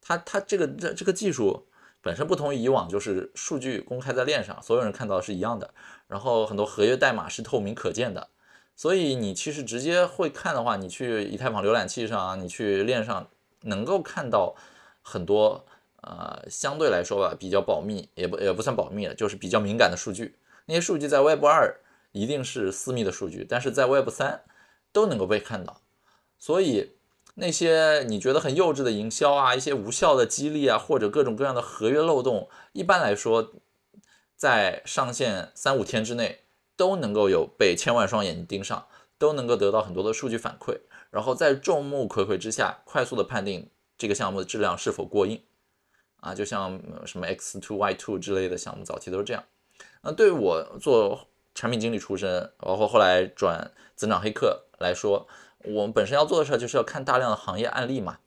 [0.00, 1.66] 它它这个这这个技术。
[2.02, 5.74] 本身不同于以往，就是数据公开在链上，所有人看到是一样的。
[6.06, 8.28] 然后很多合约代码是透明可见的，
[8.74, 13.28] 所以你其实直接会看的话，你去以太坊浏览器上，你去链上
[13.62, 14.54] 能够看到
[15.02, 15.64] 很多
[16.00, 20.36] 呃相对来说吧比较保密，也不也不算保密了，就是比较敏感的数据。
[20.66, 21.80] 那些数据在 Web 二
[22.12, 24.42] 一定是私密的数据，但是在 Web 三
[24.92, 25.80] 都能够被看到，
[26.38, 26.92] 所以。
[27.40, 33.52] 那些你觉得很幼稚的营销啊，一些无效的激励啊，或者各种各样的合约漏洞，一般来说，
[34.36, 36.40] 在上线三五天之内
[36.76, 40.78] 都能够有被千万双眼睛盯上，都能够得到很多的数据反馈，
[41.10, 45.42] 然后在众目睽睽之下快速的判定这个项目的质量是否过硬
[46.20, 49.42] 啊，就像什么 X two Y two 之类的项目，早期都是这样。
[50.02, 55.26] 那对于我做产品经理出身，包括后来转增长黑客来说。
[55.64, 58.18] 我们本身要做的事儿就是要看大量的行业案例嘛。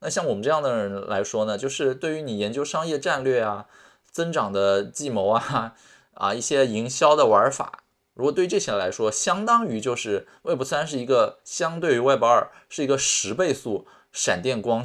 [0.00, 3.66] 那像我们这样的人来说呢，就是对于你研究商业战略啊、
[4.10, 5.74] 增长的计谋啊、
[6.14, 14.84] 啊一些营销的玩法，如果对于这些来说，相当于就是 Web 三是一个相对于 Web 二是一个十倍速闪电光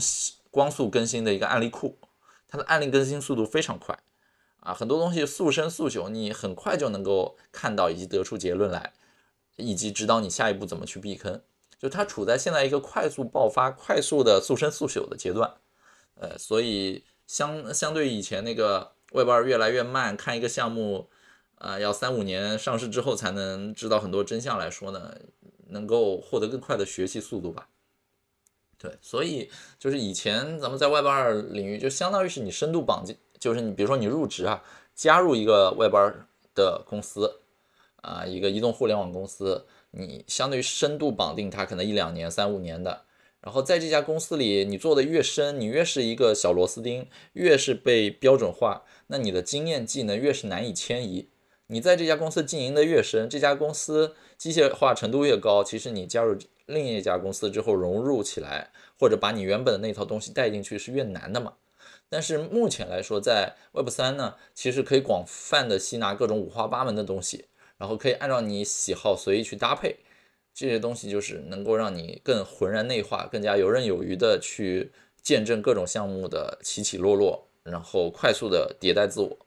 [0.52, 1.98] 光速更新的一个案例库，
[2.48, 3.98] 它的案例更新速度非常快
[4.62, 8.93] 啊，很多东西速生速朽，你很快就能够看到以及得出结论来，
[9.56, 11.41] 以及指导你下一步怎么去避坑。
[11.78, 15.54] 就它处在现在一个快速爆发、快速的速生速朽的阶段，
[16.16, 21.08] 呃，所以相相对以前那个 Web 二越来越慢，看一个项目，
[21.60, 25.16] 啊，要三五年上市之后才能知道很多真相来说呢，
[25.68, 27.70] 能够获得更快的学习速度吧。
[28.80, 34.63] 对，所以就是以前咱们在 Web 二领域，就相当于是你深度绑进，就是你比如说你入职啊，
[34.96, 37.42] 加入一个 Web 二的公司，
[37.98, 39.68] 啊，一个移动互联网公司。
[39.91, 43.06] 你相对于深度绑定它，可能一两年、三五年的，
[43.41, 51.30] 然后在这家公司里，你做的越深，你越是一个小螺丝钉，越是被标准化，那你的经验技能越是难以迁移。
[51.67, 61.54] 你在这家公司经营的越深，这家公司机械化程度越高，其实你加入另一家公司之后融入起来，或者把你原本的那套东西带进去是越难的嘛。
[62.10, 67.47] 但是目前来说，在 Web 三呢，其实可以广泛的吸纳各种五花八门的东西，
[67.78, 69.98] 然后可以按照你喜好随意去搭配。
[70.54, 79.38] 这些东西就是能够让你更浑然内化，更加游刃有余的去见证各种项目的起起落落，然后快速的迭代自我。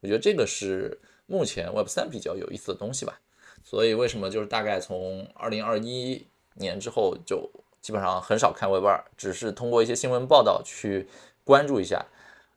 [0.00, 3.20] 我觉得这个是目前 Web 三比较有意思的东西吧。
[3.64, 6.24] 所以为什么就是大概从二零二一
[6.54, 7.50] 年之后就
[7.82, 11.08] 基本上很少看 Web 二，只是通过一些新闻报道去
[11.42, 12.06] 关注一下，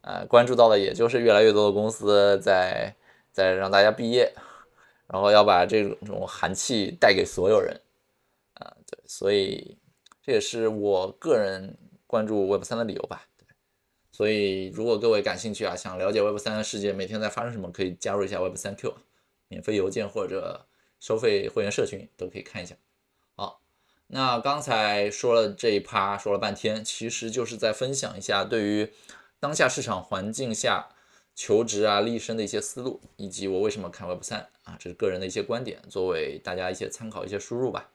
[0.02, 2.96] 呃，关注到的也就是越来越多的公司在
[3.32, 4.34] 在让大家毕业，
[5.08, 7.80] 然后要把这种这种寒气带给所有人。
[8.56, 9.78] 啊，对，所以
[10.22, 13.28] 这也是我个人关注 Web 三的理由吧。
[13.38, 13.46] 对，
[14.12, 18.96] 所以如果各位感兴趣啊，想了解 Web 三的世界每天在发生什么，可以加入一下 Web 三 Q，
[19.48, 20.68] 免费邮件或者
[21.00, 22.76] 收费会员社群都可以看一下。
[23.36, 23.62] 好，
[24.08, 28.94] 那刚才说了这一趴，说了半天，其实就是在分享一下对于
[29.40, 30.90] 当下市场环境下
[31.36, 37.90] 求职啊、立身的一些思路，以及我为什么看 Web 三啊，这是个人的一些观点，作为大家一些参考、一些输入吧。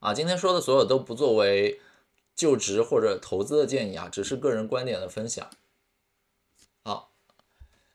[0.00, 1.80] 啊，今天说的所有都不作为
[2.34, 5.48] 就职或者投资的建议啊，只是个人观点的分享。
[6.82, 7.12] 好，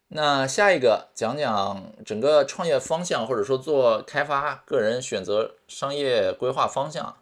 [0.10, 7.17] 那下一个讲讲整个创业方向，或者说做开发，个人选择商业规划方向。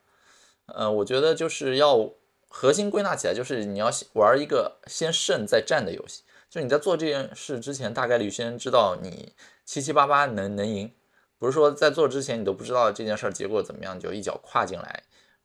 [0.65, 2.11] 呃，我觉得就是要
[2.49, 6.23] 核心归纳起来，就是你要玩一个先胜再战的游戏。
[6.53, 9.33] 就你在做这件事之前，大概率先知道你
[9.65, 10.93] 七七八八能能赢。
[11.39, 15.01] 不是说在做之前你都不知道这件事儿结果怎么样，就一脚跨进来，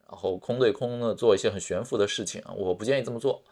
[0.07, 3.43] 然后空对空的做一些很悬浮的事情，我不建议这么做。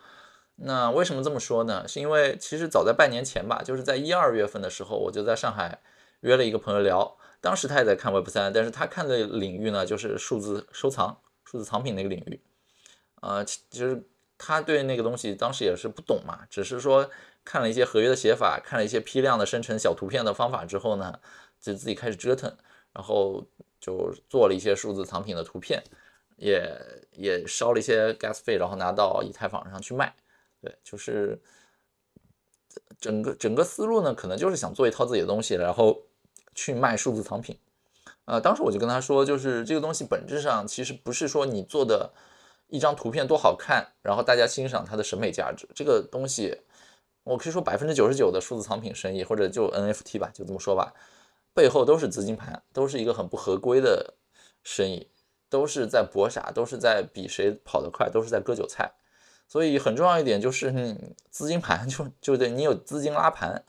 [0.57, 1.88] 那为什么这么说呢？
[1.88, 5.81] 是因为其实早在半年前吧，就是在一二月份的时候，我就在上海
[6.21, 12.38] 约了一个朋友聊，当时他也在看 Web 三，但是他看的领域呢就是数字收藏、数字藏品那个领域。
[13.23, 17.09] 呃，其实他对那个东西当时也是不懂嘛，只是说
[17.47, 21.19] 看了一些合约的写法，看了一些批量的生成小图片的方法之后呢。
[21.59, 22.55] 就自己开始折腾，
[22.93, 23.45] 然后
[23.81, 25.83] 就做了一些数字藏品的图片，
[26.37, 26.71] 也
[27.13, 30.15] 也烧了一些 gas 费，然后拿到以太坊上去卖。
[30.61, 31.41] 对，就是
[33.01, 36.03] 整个整个思路呢，可能就是想做一套自己的东西，然后
[36.55, 37.59] 去卖数字藏品。
[38.27, 42.13] 呃，当时我就跟他说，就是这个东西本质上其实不是说你做的
[42.69, 45.67] 一张图片多好看，然后大家欣赏它的审美价值。
[45.75, 46.61] 这个东西，
[47.27, 50.95] 我可以说百分之九十九的数字藏品生意，或者就 NFT 吧，就这么说吧。
[51.53, 54.15] 背后都是资金盘，都是一个很不合规的
[54.62, 55.09] 生意，
[55.49, 58.93] 都是在搏傻，都是在比谁跑得快，都是在割韭菜。
[59.49, 60.73] 所以很重要一点就是，
[61.31, 63.65] 资金盘 就就得你有资金拉盘，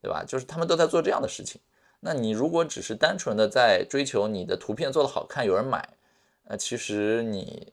[0.00, 0.24] 对吧？
[0.26, 1.60] 就是他们都在做这样的事情。
[2.00, 5.96] 那你如果只是单纯的在追求你的图片做的好看，有人买，
[6.44, 7.72] 呃，其实你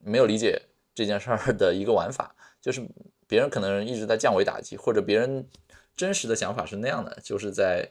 [0.00, 0.62] 没有理解
[0.94, 2.86] 这件事儿的一个玩法，就是
[3.26, 5.48] 别人可能一直在降维打击，或者别人
[5.96, 7.90] 真实的想法是那样的，就是在。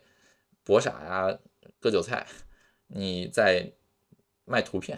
[0.65, 1.39] 博傻呀，
[1.81, 2.25] 割韭菜，
[2.87, 3.69] 你在
[4.45, 4.97] 卖图片。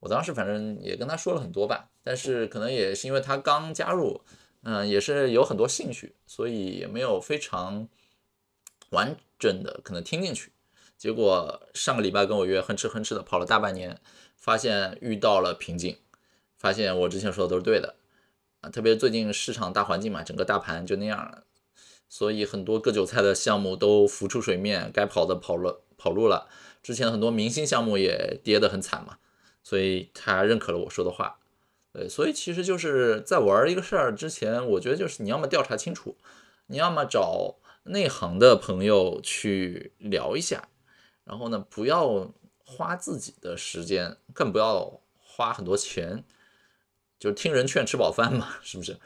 [0.00, 4.20] 我当时反正也跟他说了很多吧，但是可能也是因为他刚加入，
[4.62, 7.88] 嗯，也是有很多兴趣，所以也没有非常
[8.90, 10.52] 完整的可能听进去。
[10.98, 13.98] 结果上个礼拜跟我约哼哧哼哧的跑了大半年，
[14.36, 15.96] 发现遇到了瓶颈，
[16.58, 17.94] 发现我之前说的都是对的
[18.70, 21.44] 特别最近市场大环境嘛，整个大盘就那样了。
[22.08, 26.48] 所以很多割韭菜的项目都浮出水面，该跑的跑了跑路了。
[26.82, 29.18] 之前很多明星项目也跌得很惨嘛，
[29.62, 31.38] 所以他认可了我说的话。
[31.92, 36.16] 对，所以其实就是在玩一个事儿之前，我觉得就是你要么调查清楚，
[36.66, 40.68] 你要么找内行的朋友去聊一下，
[41.24, 42.32] 然后呢，不要
[42.64, 46.24] 花自己的时间，更不要花很多钱，
[47.24, 48.98] 就听人劝吃饱饭嘛，是不是？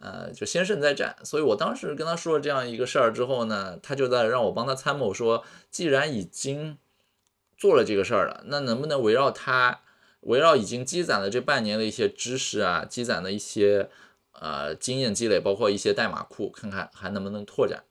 [0.00, 6.78] 呃，就先胜再战，所以我当时跟他说了这样一个事儿之后呢，他就在让我帮他参谋，说既然已经
[7.58, 9.82] 做了这个事儿了，那能不能围绕他，
[10.22, 13.90] 围绕已经积攒了这半年的一些知识啊，积攒的一些
[14.32, 17.84] 呃经验积累，包括一些代码库，看看还能不能拓展。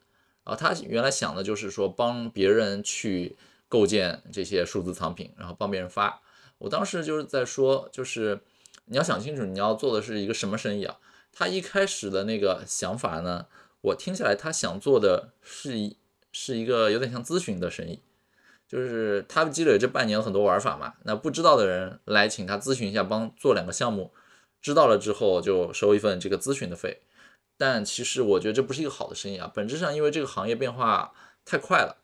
[0.43, 3.38] 然后他原来想的就是说帮别人去
[3.70, 6.20] 构建这些数字藏品，然后帮别人发。
[6.57, 8.41] 我当时就是在说，就是
[8.86, 10.98] 你要想清楚你要做的是一个什么生意啊。
[11.34, 13.48] 他一开始的那个想法呢，
[13.82, 15.98] 我听下来，他想做的是一
[16.32, 18.02] 是一个有点像咨询的生意，
[18.68, 24.12] 就是他积累这半年很多玩法嘛，那不知道的人来请他咨询一下，帮做两个项目，
[24.62, 27.02] 知道了之后就收一份这个咨询的费。
[27.58, 31.14] 但其实我觉得这不是一个好的生意啊，本质上因为这个行业变化
[31.46, 31.98] 太快了。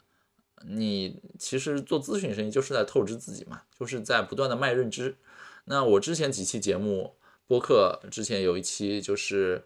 [0.68, 5.18] 你其实做咨询生意就是在透支自己嘛，就是在不断的卖认知。
[5.70, 7.15] 那我之前几期节目
[7.45, 9.65] 播客之前有一期就是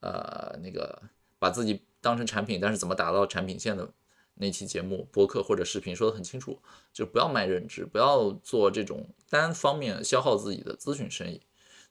[0.00, 1.02] 呃那个
[1.38, 3.92] 把自己当成产品，但是怎么达到产品线的
[4.36, 6.58] 那期节目播客或者视频说的很清楚，
[6.92, 11.42] 就不要卖认知，不要做这种单方面消耗自己的咨询生意。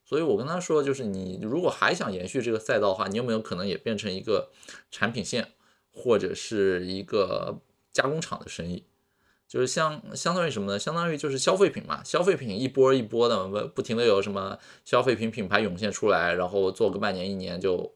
[0.03, 4.51] 所以我跟他说，就是你如果还想延续这个赛道的话，你有没有可能也变成一个
[4.89, 5.53] 产品线
[5.91, 8.83] 或者是一个加工厂的生意？
[9.53, 10.79] 就是相相当于什么呢？
[10.79, 17.93] 相当于就是消费品嘛，消费品一波一波的不不停的有什么消费品品牌涌现出来，然后做个半年一年就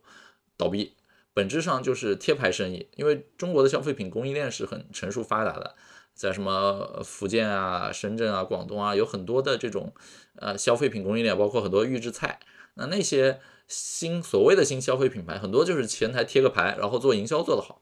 [0.55, 0.93] 倒闭，
[1.33, 2.87] 本质上就是贴牌生意。
[2.95, 5.75] 因为中国的消费品供应链是很成熟发达的。
[6.13, 9.91] 在什么福建啊、深圳啊、广东啊，有很多的这种
[10.35, 12.39] 呃消费品供应链，包括很多预制菜。
[12.75, 17.81] 那那些新所谓的新消费品牌，很多就是前台贴个牌，然后做营销做得好。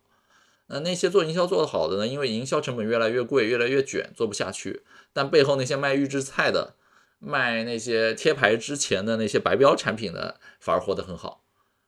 [0.68, 4.84] 那那些做营销做得好的呢，因为营销成本越来越贵，越来越卷，做不下去。
[5.14, 6.76] 但背后那些卖预制菜的、
[7.20, 11.44] 卖那些贴牌之前的那些白标产品的，反而活得很好。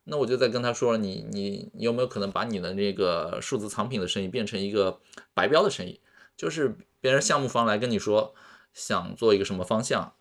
[0.06, 5.02] 那我就在跟他说，你你你有没有可能把你的那个数字藏品的生意变成一个
[5.34, 6.00] 白标的生意？
[6.38, 8.34] 就是别人项目方来跟你说
[8.74, 10.14] 想做一个什么方向，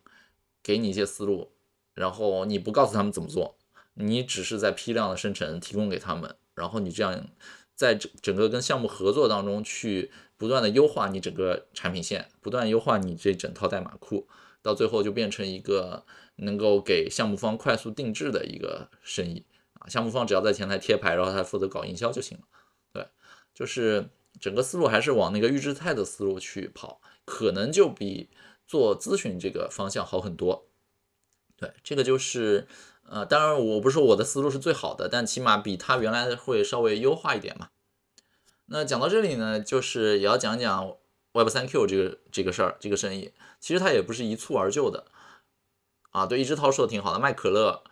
[0.63, 1.53] 给你一些思路，
[1.93, 3.55] 然后你不告诉他们怎么做，
[3.93, 7.27] 你只是在批量的生成提供给他们，然后你这样
[7.77, 14.27] 在整整个跟项目合作当中去不断的优化你整个产品线，不断优化你这整套代码库，
[14.61, 16.03] 到最后就变成一个
[16.35, 19.45] 能够给项目方快速定制的一个生意
[19.79, 22.43] 啊，项目方只要在前台贴牌，然后他负责搞营销就行了，
[22.91, 23.07] 对，
[23.53, 24.09] 就是。
[24.39, 28.29] 整个思路还是往那个预制菜的思路去跑，可能就比
[28.67, 30.67] 做咨询这个方向好很多。
[31.55, 32.67] 对，这个就是，
[33.09, 37.69] 呃，当然我不是说我的思路是最好的，但起码比他原来会稍微优化一点嘛。
[38.67, 40.95] 那讲到这里呢，就是也要讲讲
[41.33, 45.05] Web 三 Q 这个这个事儿，这个生意其实它也不是一蹴而就的。
[46.11, 47.83] 啊，对，一枝涛说的挺好的，卖可乐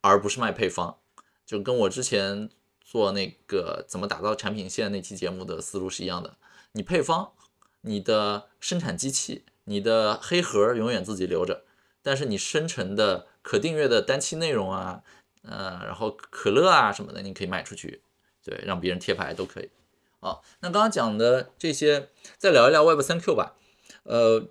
[0.00, 0.98] 而不是卖配方，
[1.44, 2.50] 就跟我之前。
[2.88, 6.36] 做那个怎么打造产品线那期节目的思路是一样的，
[6.70, 7.32] 你配方、
[7.80, 11.64] 你的生产机器、你的黑盒永远自己留着，
[12.00, 15.04] 但是你生成的可订阅的单期内容啊，
[15.42, 18.02] 呃，然后可乐啊什么的，你可以卖出去，
[18.44, 19.70] 对，让别人贴牌都可以。
[20.18, 23.54] 哦，那刚刚讲的这些，再聊一聊 Web 三 Q 吧，
[24.02, 24.48] 呃。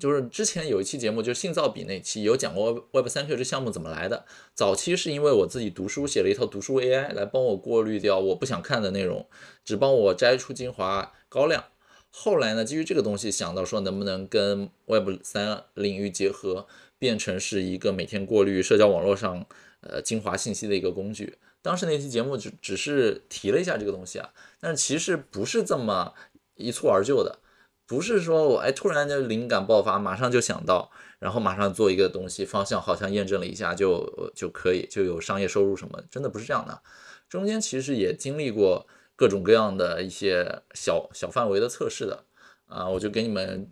[0.00, 4.26] 就是之前有一期节目，就是信造比那期有讲过 Web 三 Q 这项目怎么来的。
[4.54, 9.28] 早期是因为我自己读书写了一套读书 AI 来帮我过滤掉我不想看的内容，
[9.64, 11.64] 只帮我摘出精华高亮。
[12.10, 16.66] 后来呢，基于这个东西想到说能不能跟 Web 三领域结合，
[16.98, 19.46] 变成是一个每天过滤社交网络上
[19.80, 21.38] 呃精华信息的一个工具。
[21.60, 24.30] 当时那期节目只只是提了一下这个东西啊，
[24.60, 26.14] 但是其实不是这么
[26.54, 27.38] 一蹴而就的。
[27.86, 36.82] 不是说我哎突然就灵感爆发，马上就想到，然后马上做一个东西，方向好像验证了一下就就可以就有商业收入什么，真的不是这样的。
[37.28, 38.86] 中间其实也经历过
[39.18, 42.24] 各种各样的一些小小范围的测试的
[42.68, 43.68] 啊，我就给你们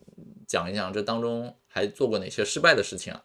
[0.48, 3.22] 讲一讲这当中还做过哪些失败的事情啊。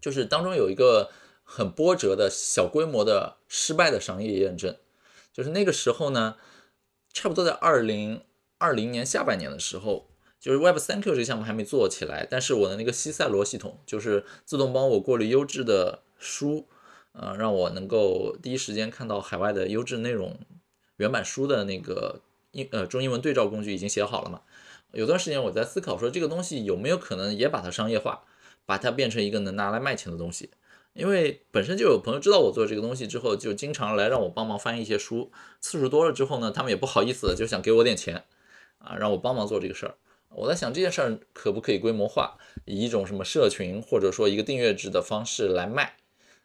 [0.00, 1.10] 就是当中有一个
[1.44, 4.76] 很波折的小规模的失败的商业验证，
[5.32, 6.36] 就是那个时候呢，
[7.12, 8.22] 差不多在二零。
[8.56, 10.08] 二零年下半年的时候，
[10.40, 16.66] 就是 Web 三 Q 这个项目还没做起来，但是我的那个西塞罗系统就是自动帮我过滤优质的书，
[17.12, 20.38] 呃，让我能够第一时间看到海外的优质内容
[20.96, 22.20] 原版书的那个
[22.52, 24.42] 英呃中英文对照工具已经写好了嘛。
[24.92, 28.24] 有段时间我在思考说这个东西有没有可能也把它商业化，
[28.64, 30.50] 把它变成一个能拿来卖钱的东西。
[30.92, 38.24] 因为本身就有朋友知道我做这个东西之后，就经常来让我帮忙翻译一些书，次数多了之后呢，他们也不好意思，就想给我点钱。
[38.78, 39.94] 啊，让我帮忙做这个事儿。
[40.28, 42.36] 我在想这件事儿可不可以规模化，
[42.66, 45.96] 以一种什么社群或者说一个订阅制的方式来卖。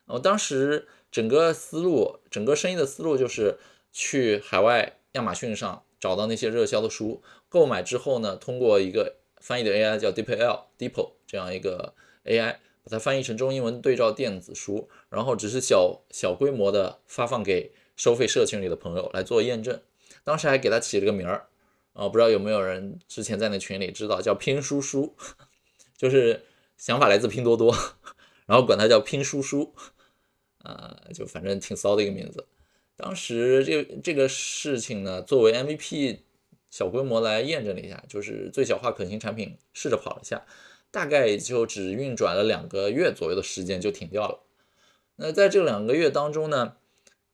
[0.06, 3.60] 我当时整个思路，整个生意的思路就是
[3.92, 11.94] 去海外亚马逊上找到那些热销的书，购买之后呢，通过一个翻译的 AI 叫 DeepL，Deep 这样一个
[12.26, 19.80] AI，把它翻译成中英文对照电子书，然后只是小小规模的发放给收费社群里的朋友来做验证。
[20.24, 21.48] 当时还给它起了个名儿。
[21.94, 25.18] 啊，不知道有没有人之前在那群里知道叫拼书书，
[25.98, 26.46] 就是
[26.78, 27.76] 想法来自拼多多，
[28.46, 29.74] 然后管它叫拼书书，
[30.60, 32.46] 啊，就反正挺骚的一个名字。
[33.02, 36.18] 当时这这个事情呢，作为 MVP
[36.70, 40.46] 小规模来验证了一下，就是最小化可行产品试着跑了一下，
[40.92, 44.42] 大概就只运转了两个月左右的时间就停掉了。
[45.16, 46.74] 那在这两个月当中呢，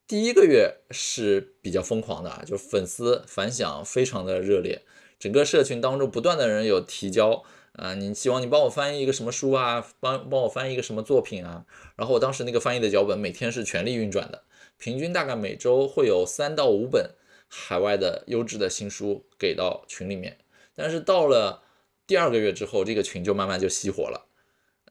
[0.08, 4.84] 第一个月是比较疯狂的啊，就粉丝反响非常的热烈，
[5.18, 7.44] 整个社群当中不断的人有提交
[7.74, 14.44] 啊，你希望你帮我翻译一个什么书啊，帮帮我翻译一个什么作品啊，然后我当时那个翻译的脚本每天是全力运转的，
[14.78, 17.12] 平均大概每周会有三到五本
[17.48, 20.38] 海外的优质的新书给到群里面，
[20.76, 21.64] 但是到了
[22.06, 24.26] 第二个月之后，这个群就慢慢就熄火了，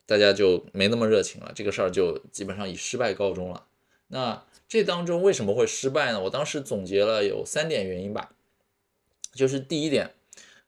[0.06, 3.66] 大家就没那么热情了，这个事儿就基本上以失败告终了。
[4.08, 6.20] 那这当中为什么会失败呢？
[6.22, 8.32] 我当时总结了有三点原因吧，
[9.32, 10.14] 就是第一点，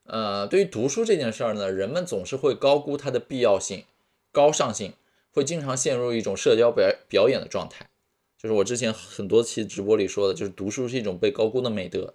[0.05, 3.85] 呃，对于读书这件事儿呢，人们总是会高估它的必要性、
[4.31, 4.93] 高尚性，
[5.33, 7.89] 会经常陷入一种社交表表演的状态。
[8.47, 12.15] 就是我之前很多期直播里说的，就是读书是一种被高估的美德。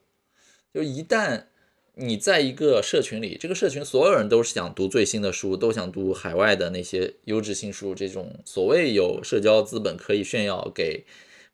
[0.74, 1.48] 就一旦
[1.96, 11.04] 你在一个社群里，这个社群所有人都是想读最新的书，都想读海外的那些优质新书，这种所谓有社交资本可以炫耀给。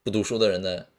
[0.03, 0.89] 不读书的人的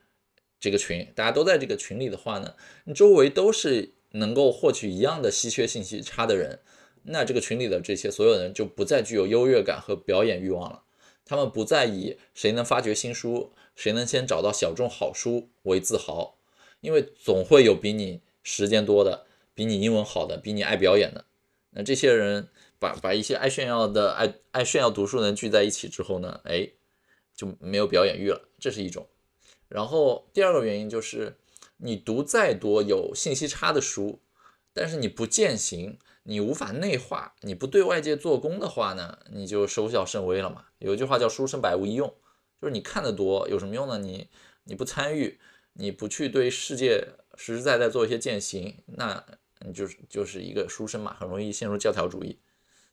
[0.58, 6.58] 这个群，大家都在这个群里的话呢，你周围都是能够获取一样的稀缺信息差的人，
[7.04, 10.82] 那这个群里的这些所有人就不再具有优越感和表演欲望了。
[11.24, 16.36] 他们不再以谁能发掘新书，谁能先找到小众好书为自豪，
[16.80, 21.26] 因为总会有比你时间多的，比你英文好的，比你爱表演的。
[21.70, 22.48] 那这些人
[22.80, 26.70] 把把一些爱炫耀的、爱爱炫耀读书人聚在一起之后呢，哎。
[27.38, 29.06] 就没有表演欲了，这是一种。
[29.68, 31.38] 然后第二个原因就是，
[31.76, 34.18] 你读再多有信息差的书，
[34.72, 40.64] 但是你不践行，你无法内化，你不对外界做功的话呢，你就收效甚微了嘛。
[40.80, 42.12] 有一句话叫“书生百无一用”，
[42.60, 43.98] 就是你看得多有什么用呢？
[43.98, 44.28] 你
[44.64, 45.38] 你不参与，
[45.74, 47.06] 你不去对世界
[47.36, 49.24] 实实在在做一些践行，那
[49.66, 52.38] 你就是就是一个书生嘛，很容易陷入教条主义。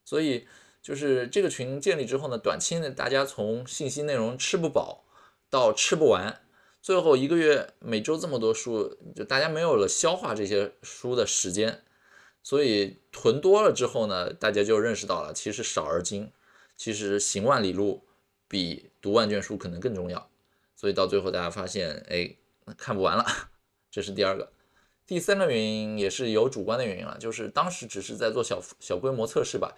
[0.04, 0.48] 所以。
[0.86, 5.04] 就是这个群建立之后呢，短期内大家从信息内容吃不饱
[5.50, 6.44] 到吃不完，
[6.80, 11.82] 最后一个月每周这么多书，就大家没有了消化这些书的时间，
[12.44, 16.32] 所以囤多了之后呢，大家就认识到了，其实少而精，
[16.78, 18.06] 其实行万里路
[18.48, 20.28] 比读万卷书可能更重要，
[20.76, 22.36] 所以到最后大家发现，哎，
[22.76, 23.24] 看不完了，
[23.92, 24.52] 这是第二个，
[25.06, 29.76] 第三个原因也是有主观的原因了，就是当时只是在做小小规模测试吧。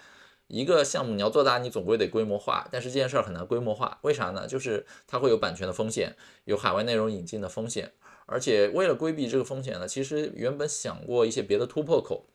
[0.47, 4.47] 一个项目你要做大，你总归得规模化，但是这件事儿很难规模化，为啥呢？
[4.47, 6.15] 就是它会有版权的风险，
[6.45, 7.91] 有海外内容引进的风险，
[8.27, 12.27] 而且为了规避这个风险呢，其实原本想过一些别的突破口，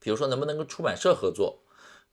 [0.00, 1.62] 比如说能不能跟出版社合作，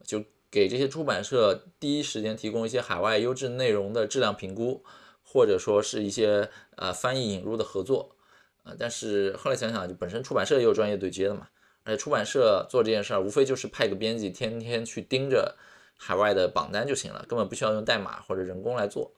[0.05, 4.83] 就给这些出版社第一时间提供一些海外优质内容的质量评估，
[5.23, 8.17] 或者说是一些呃翻译引入的合作，
[8.63, 11.47] 呃，但是后来想想，就本身出版社也有专业对接的嘛。
[11.83, 15.55] 而且出版社做这件事儿，无非就是派个编辑天天去盯着
[15.97, 19.11] 海外的榜单就行了，根本不需要用代码或者人工来做。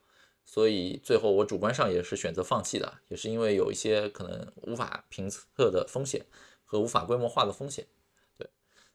[0.46, 6.26] 所以最后我主观上也是选择放弃的，也是因为有一些可能无法评测的风险
[6.64, 7.86] 和无法规模化的风险。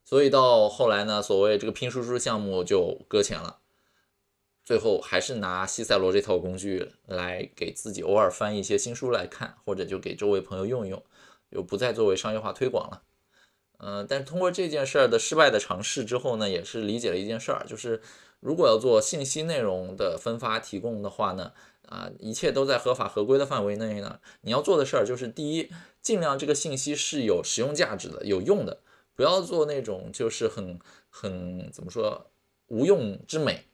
[0.08, 3.58] 所以到后来呢，所谓这个拼输出项目就搁浅了。
[4.64, 11.04] 最后还是拿西塞罗这套工具来给自己偶尔翻一些新书来看，或者就给周围朋友用一用，
[11.52, 13.02] 就不再作为商业化推广了。
[13.80, 18.00] 嗯，但是通过这件事儿的失败的尝试之后呢，也是理解了一件事儿，就是
[18.40, 21.52] 如果要做信息内容的分发提供的话呢，
[21.86, 28.80] 啊，一切都在合法合规的范围内呢，你要做的事儿就是第一，尽量这个信息是有实用价值的、有用的，
[29.18, 30.78] 不要做那种就是很
[31.10, 32.30] 很怎么说
[32.68, 33.64] 无用之美。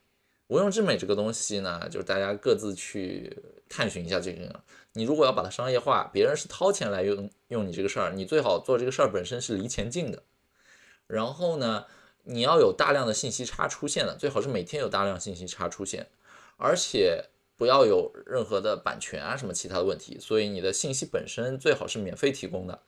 [0.47, 3.31] 无用之美这个东西呢，就是大家各自去
[3.69, 4.59] 探寻一下这个。
[4.95, 10.23] 你如果要把它商业化，别人是掏钱来用用你这个事儿，你最好做这个事儿本身是离钱近的。
[11.07, 11.85] 然后呢，
[12.23, 16.07] 你要有大量的信息差出现的，最好是每天有大量信息差出现，
[16.57, 17.27] 而且
[17.59, 20.19] 不要有任何的版权啊什么其他的问题。
[20.19, 22.81] 所以你的信息本身最好是免费提供的。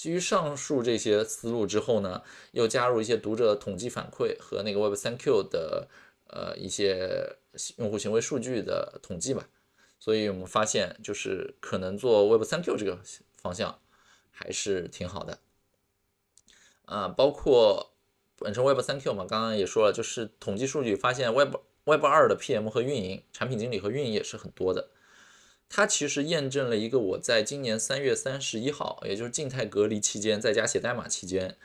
[0.00, 2.22] 基于上述这些思路之后呢，
[2.52, 5.88] 又加入一些读者统计反馈和那个 Web3Q 的。
[6.32, 7.36] 呃，一些
[7.78, 9.48] 用户行为数据的统计吧，
[9.98, 13.00] 所以我们发现，就是可能做 Web 三 Q 这个
[13.42, 13.80] 方向
[14.30, 15.40] 还是挺好的。
[16.84, 17.90] 啊，包括
[18.38, 24.88] 本身 Web 三 Q 嘛，刚刚也说了，就是统计数据发现，Web Web 二的 PM 和运营、产品经理和运营也是很多的。
[25.72, 31.56] 它其实验证了一个我在今年三月三十一号，也就是静态隔离期间，在家写代码期间。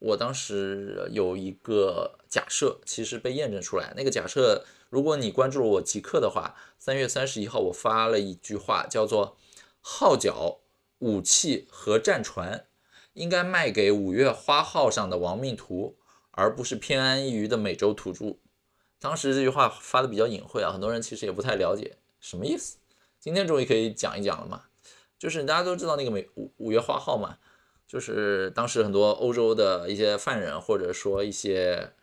[0.00, 3.92] 我当时有一个假设，其实被验证出来。
[3.96, 9.36] 那个假设，如果你关注了我极客的话，三月三十一号我发了一句话，叫做
[9.82, 10.60] “号角、
[11.00, 12.66] 武器和战船
[13.12, 15.96] 应该卖给五月花号上的亡命徒，
[16.30, 18.36] 而不是偏安一隅的美洲土著”。
[18.98, 22.78] 当时这句话发的比较隐晦啊，很多人其实也不太了解什么意思。
[23.24, 24.64] 今天终于可以讲一讲了嘛。
[25.18, 27.38] 就是大家都知道那个美五五月花号嘛，
[27.86, 31.94] 就是当时很多欧洲的一些犯人，或者说一些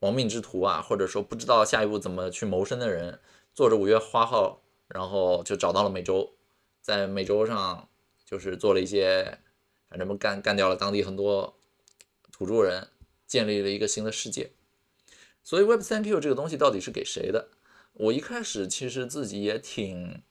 [0.00, 3.18] 亡命之徒啊，或者说不知道下一步怎么去谋生的人，
[3.54, 6.34] 坐着五月花号，然后就找到了美洲，
[6.82, 7.88] 在美洲上
[8.26, 9.38] 就是做了一些，
[9.88, 11.56] 反正干干掉了当地很多
[12.30, 12.88] 土著人，
[13.26, 14.50] 建立了一个新的世界。
[15.42, 17.48] 所以 Web 三 Q 这个东西到底是给谁的？
[17.94, 20.22] 我一开始其实自己也挺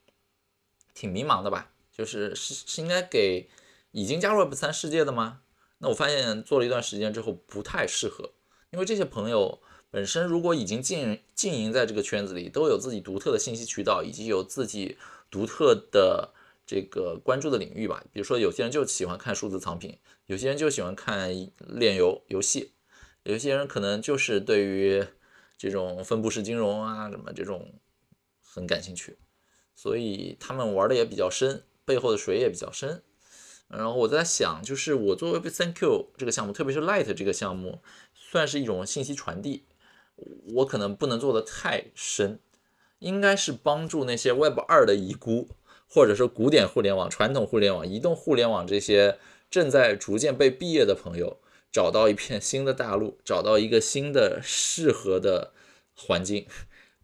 [0.98, 1.72] 挺迷茫的吧。
[1.92, 3.48] 就是是是应该给
[3.92, 5.42] 已经加入 Web 三世界的吗？
[5.78, 8.32] 那我发现做了一段时间之后不太适合，
[8.72, 9.60] 因为这些朋友
[9.92, 14.98] 本身如果已经经经营在这个圈子里，都有自己独特的信息渠道，以及有自己
[15.30, 16.34] 独特的
[16.66, 18.04] 这个关注的领域吧。
[18.12, 21.30] 比如说有些人就喜欢看数字藏品，有些人就喜欢看
[21.60, 22.74] 炼油游戏，
[23.24, 25.06] 有些人可能就是对于
[25.58, 27.74] 这种分布式金融啊什么这种
[28.42, 29.18] 很感兴趣，
[29.78, 31.64] 所以他们玩的也比较深。
[31.86, 33.02] 背后的水也比较深，
[33.70, 37.80] 然后我在想，就是我做 Web 三 Q 这个项目，特别是 Light 这个项目，
[38.14, 39.64] 算是一种信息传递，
[40.56, 42.42] 我可能不能做的太深，
[43.00, 45.48] 应该是帮助那些 Web 二的遗孤，
[45.88, 49.18] 或者说古典互联网、传统互联网、移动互联网这些
[49.50, 51.40] 正在逐渐被毕业的朋友，
[51.72, 55.54] 找到一片新的大陆，找到一个新的适合的
[55.96, 56.46] 环境，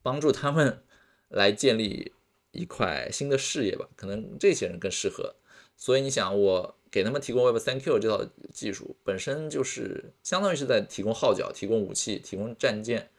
[0.02, 0.84] 帮助他们
[1.30, 2.12] 来建立。
[2.54, 5.36] 一块新的事业吧，可能这些人更适合。
[5.76, 8.24] 所以你想，我给他们提供 Web 三 Q 这套
[8.54, 13.10] 技术，本身就是相当于是在提供号角、提供武器、提供战舰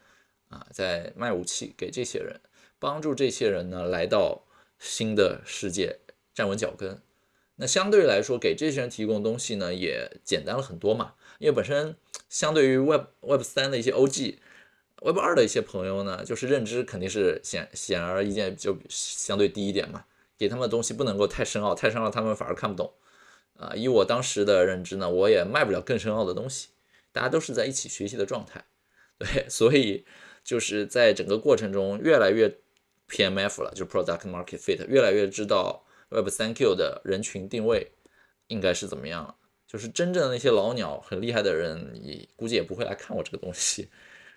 [0.49, 2.39] 啊，在卖武器给这些人，
[2.79, 4.45] 帮助这些人呢来到
[4.79, 5.99] 新的世界
[6.33, 7.01] 站稳脚跟。
[7.57, 11.97] 那相对来说，给这些人提供东西呢也简单了很多嘛，因为本身
[12.29, 14.37] 相对于 Web Web 三的一些 OG。
[15.01, 20.05] Web 二的一些朋友呢，就是认知肯定是显显而易见就相对低一点嘛，
[20.37, 22.91] 给他们的东西不能够太深奥，太深奥他们反而看不懂。
[23.57, 26.69] 啊，以我当时的认知呢，我也卖不了更深奥的东西，
[27.13, 28.65] 大家都是在一起学习的状态，
[29.17, 30.05] 对， 所以
[30.43, 32.53] 就是在整个过程中越来越
[33.09, 37.93] PMF 了，就 Product Market Fit，越来越知道 Web 三 Q 的人群定位
[38.47, 43.87] 应该是怎么样，就是真正的那些老鸟很厉害的人，你估计也不会来看我这个东西。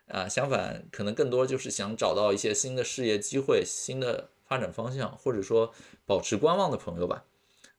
[0.08, 5.74] 啊，相反，可能更多就是想找到一些新的事业机会、新的发展方向，或者说
[6.06, 7.24] 保持观望的朋友吧。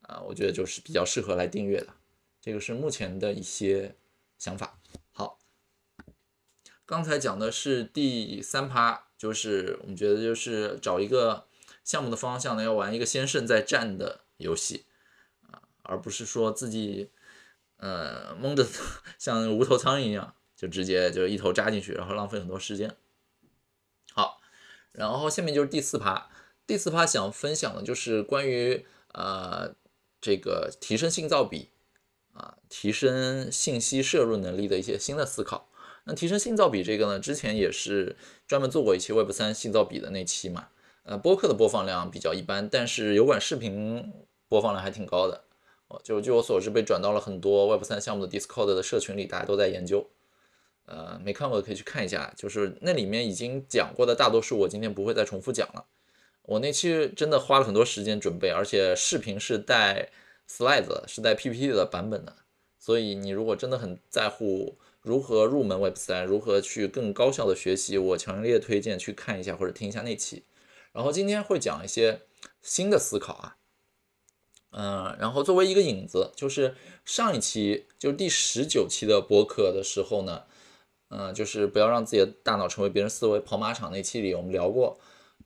[0.01, 1.87] 啊，我觉得就是比较适合来订阅的。
[2.41, 3.95] 这个是目前的一些
[4.37, 4.79] 想法。
[5.11, 5.39] 好，
[6.85, 11.47] 刚才讲的是第三趴，就是我们觉得就是找一个
[11.83, 14.85] 项目的方向呢，要玩一个先胜再战的游戏
[15.41, 17.11] 啊，而不是说自己
[17.77, 18.65] 呃蒙着
[19.19, 20.35] 像无头苍蝇一样。
[20.59, 22.93] 就直接就一头扎进去，然后浪费很多时间。
[24.11, 24.41] 好，
[24.91, 26.29] 然后下面就是第四趴。
[26.67, 29.73] 第四趴想分享的就是关于呃
[30.19, 31.69] 这个提升信噪比
[32.33, 35.69] 啊，提升信息摄入能力的一些新的思考。
[36.03, 40.67] 那提升信噪比这个呢，之前也是专门做过一期 Web 三信噪比的那期嘛。
[41.03, 44.11] 呃，播客的播放量比较一般，但是油管视频
[44.49, 45.45] 播放量还挺高的。
[45.87, 50.07] 哦，就据我所知，被转到了很多 Web 三项目的 Discord 的社群里，大家都在研究。
[50.91, 55.85] 呃，没看过的可以去看一下，就是那里面已经讲过的大多数，我今天不会再重复讲了。
[56.41, 60.09] 我那期真的花了很多时间准备，而且视频是带
[60.49, 62.37] slides，是带 PPT 的版本的。
[62.79, 70.43] 所以你如果真的很在乎如何入门 Web 三，如何去更高效的学习，我强烈推荐去看一下或者听一下那期。
[70.91, 72.21] 然后今天会讲一些
[72.63, 73.57] 新的思考啊，
[74.71, 76.73] 嗯，然后作为一个引子，就是
[77.05, 80.45] 上一期就是第十九期的播客的时候呢。
[81.09, 83.91] 嗯，就是不要让自己的大脑成为别人思维跑马场。
[83.91, 84.99] 那期里我们聊过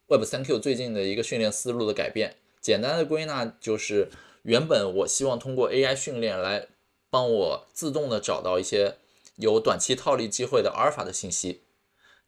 [0.08, 2.36] Web 三 Q 最近的一个训练思路的改变。
[2.60, 4.10] 简单的归纳就是，
[4.44, 6.68] 原本我希望通过 AI 训练来
[7.10, 8.98] 帮我自动的找到一些
[9.38, 11.62] 有短期套利机会的阿尔法的信息，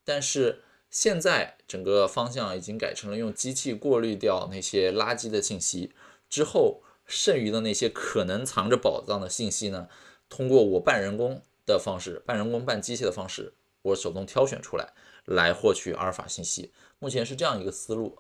[0.04, 5.92] 但是现在整个方向已经改成了用机器过滤掉那些垃圾的信息
[6.30, 9.90] 之后，剩余的那些可能藏着宝藏的信息呢，
[10.30, 11.42] 通过我半人工。
[11.66, 14.94] 的方式，半人工半机械的方式，我手动挑选出来，
[15.26, 16.72] 来获取阿尔法信息。
[17.00, 18.20] 目前是这样一个思路。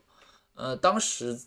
[0.55, 1.39] 呃，当时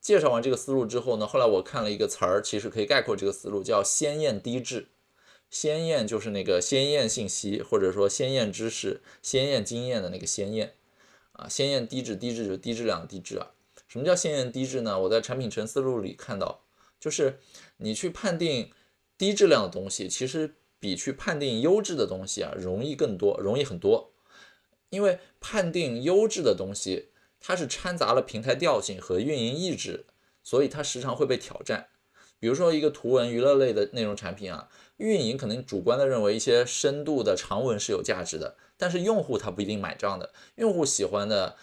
[0.00, 4.88] 介绍完这个思路之后呢，后来我看了一个词儿，其实可以概括这个思路，叫鲜艳低质。
[5.50, 10.74] 鲜艳就是那个鲜艳信息，或者说鲜艳知识、鲜艳经验的那个鲜艳
[11.32, 11.48] 啊。
[11.48, 13.52] 鲜艳低质，低质就是低质量的低质啊。
[13.86, 14.98] 什么叫鲜艳低质呢？
[15.00, 16.64] 我在产品层思路里看到，
[16.98, 17.38] 就是
[17.76, 18.72] 你去判定
[19.16, 20.56] 低质量的东西，其实。
[20.84, 24.12] 比去判定优质的东西啊容易更多，容易很多。
[24.90, 27.08] 因为判定优质的东西，
[27.40, 30.04] 它是掺杂了平台调性和运营意志，
[30.42, 31.86] 所以它时常会被挑战。
[32.38, 34.68] 比如说一个图文娱乐类的内容产品啊，
[34.98, 40.34] 运营可能主观的认为一些深度的长文是有价值的，但是用户他不一定买账的。
[40.56, 41.56] 用户喜欢的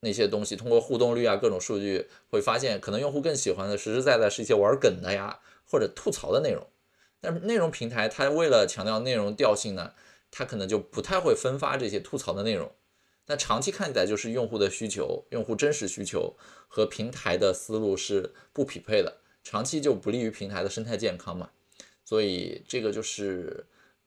[0.00, 6.66] 那些东西，通过互动率啊各种数据会发现，可能用户更喜欢的实实在在是一些玩梗的呀或者吐槽的内容。
[7.22, 9.94] 但是内容平台它为了强调内容调性呢，
[10.30, 12.70] 它可能就不太会分发这些吐槽的内容。
[13.26, 21.50] 那长期看起来就是用户的需求、用户真实需求和平台的思路是不匹配的，长期就不利于平台的生态健康嘛。
[22.04, 23.64] 所以这个就是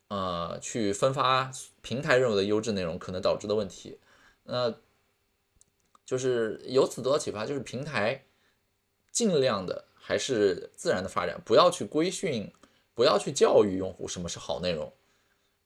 [0.10, 1.50] 呃去分发
[1.82, 3.98] 平台认为的优质内容可能导致的问题。
[4.44, 4.76] 那
[6.06, 8.26] 就是由此得到启发，就是平台
[9.12, 12.52] 尽量的还是自然的发展，不要去规训，
[12.96, 14.92] 不要去教育用户什么是好内容。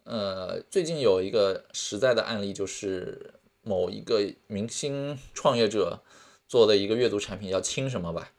[0.03, 3.35] 呃，最近有一个实在的案例就是。
[3.61, 6.01] 某一个明星创业者
[6.47, 8.31] 做的一个阅读产品叫轻什么吧，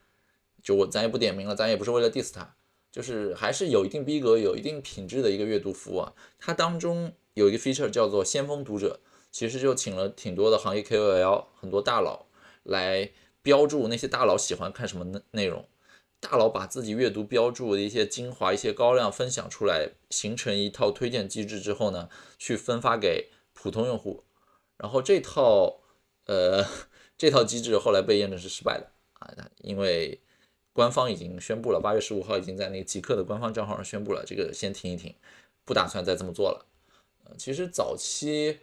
[0.62, 2.56] 就我咱也不点名了，咱也不是为了 diss 他，
[2.90, 6.14] 就是还是有一定逼格、有一定品质的一个阅读服务啊。
[6.38, 8.98] 它当中有一个 feature 叫做先锋读者，
[9.30, 12.24] 其实就请了挺多的行业 KOL，很多大佬
[12.62, 13.10] 来
[13.42, 15.68] 标注那些大佬喜欢看什么内内容，
[16.20, 24.22] 大佬把自己阅读标注的一些精华、一些高亮分享出来，形成一套推荐机制之后呢，去分发给普通用户。
[24.76, 25.80] 然后这套，
[26.26, 26.64] 呃，
[27.16, 30.20] 这套机制后来被验证是失败的啊，因为
[30.72, 35.14] 官方已经宣布了，八月十五号已经在那个极客的官方账号上宣布了，这个先停一停，
[35.64, 36.66] 不打算再这么做了。
[37.24, 38.60] 呃，其实早期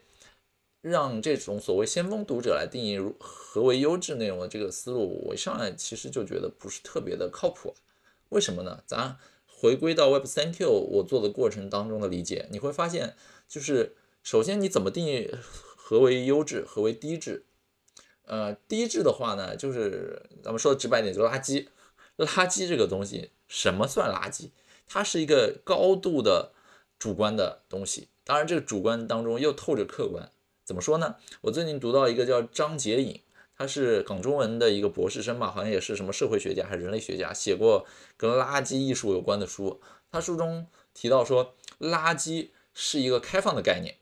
[0.82, 7.76] 让这种所谓先锋读者来定义如何为优质内容的这个思路，我一上来其实就觉得不是特别的靠谱。
[8.30, 8.84] 为什么呢？
[8.86, 13.16] 咱回归到 Web 三 Q 我做的过程当中的理解，你会发现，
[13.48, 15.30] 就是首先你怎么定义？
[15.76, 16.64] 何为优质？
[16.66, 17.46] 何为低质？
[18.26, 21.68] 呃，低质的话呢，就是咱们说的直白点，就垃圾。
[22.18, 24.50] 垃圾这个东西，什么算垃圾？
[24.86, 26.52] 它是一个高度的
[27.00, 28.10] 主观的东西。
[28.24, 30.30] 当然，这个主观当中又透着客观。
[30.68, 31.16] 怎么说呢？
[31.40, 33.22] 我最近读到一个叫张杰颖，
[33.58, 37.88] 他是港中文的一个博士生吧，好像也是什么社会学家还是人类学家，写过
[38.18, 39.80] 跟垃圾艺术有关的书。
[40.12, 43.96] 他书中提到说，垃圾是一个开放的概念。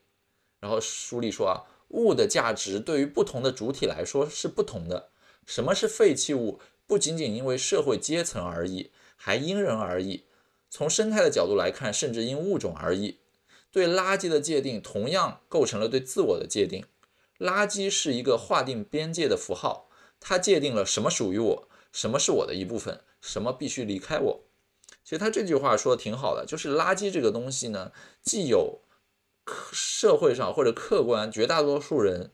[0.60, 1.70] 然后书里说啊。
[1.90, 5.12] 物的价值对于不同的主体来说是不同的。
[5.46, 6.60] 什么是废弃物？
[6.88, 10.26] 不仅仅因为社会阶层而异，还因人而异。
[10.68, 13.20] 从生态的角度来看，甚至因物种而异。
[13.76, 16.86] 对垃圾的界定同样构成了对自我的界定。
[17.38, 19.90] 垃圾是一个划定边界的符号，
[20.22, 24.44] 它界定了什么属于我，什么是我的一部分，什么必须离开我。
[25.04, 28.80] 其实他这句话说的挺好的，就是垃圾这个东西呢，既有。
[29.72, 32.32] 社会上或者客观绝大多数人，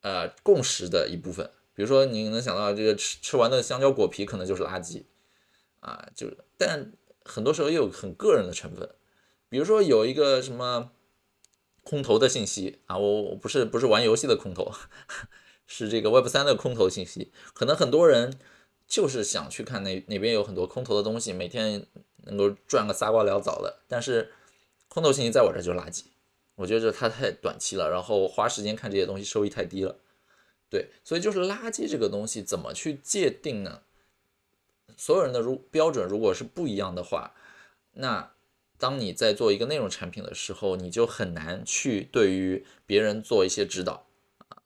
[0.00, 5.04] 呃，共识的一部分，比如说你能想到这个吃吃完的香蕉果皮可能就是垃圾，
[5.78, 6.26] 啊，就
[6.58, 6.92] 但
[7.24, 8.90] 很多时候又有很个人的成分，
[9.50, 10.92] 比如说有一个什么
[11.82, 14.72] 空投的信息啊，我我不是不是玩游戏的空投，
[15.66, 18.38] 是这个 Web 三的空投信息，可能很多人
[18.86, 21.84] 就是想去看那哪边有很多空投的东西，每天
[22.24, 24.32] 能够赚个仨瓜俩枣的，但是
[24.88, 26.04] 空投信息在我这就是垃圾。
[26.56, 29.96] 我觉得它太短期了，然后花时间看这些东西收益太低了，
[30.68, 33.80] 对，所以就是垃圾这个东西怎么去界定呢？
[34.96, 37.34] 所有人的如标准如果是不一样的话，
[37.92, 38.34] 那
[38.80, 44.06] 当你在做一个内容产品的时候，你就很难去对于别人做一些指导
[44.48, 44.62] 啊，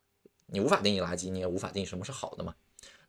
[0.47, 2.55] 你无法定义垃圾，你也无法定义什么是好的嘛。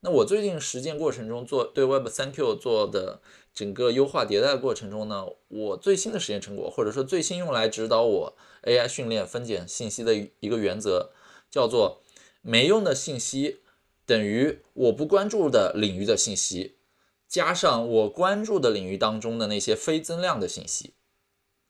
[0.01, 3.21] 那我最近实践过程中做对 Web 三 Q 做的
[3.55, 11.13] 整个优化迭代过程中呢，我最新的实验成果，或者说最新用来指导我 AI 训练分拣信息的一个原则，
[11.51, 12.03] 叫做
[12.43, 13.61] 没用的信息
[14.05, 16.77] 等于我不关注的领域的信息，
[17.27, 20.93] 加上我关注的领域当中的那些非增量的信息。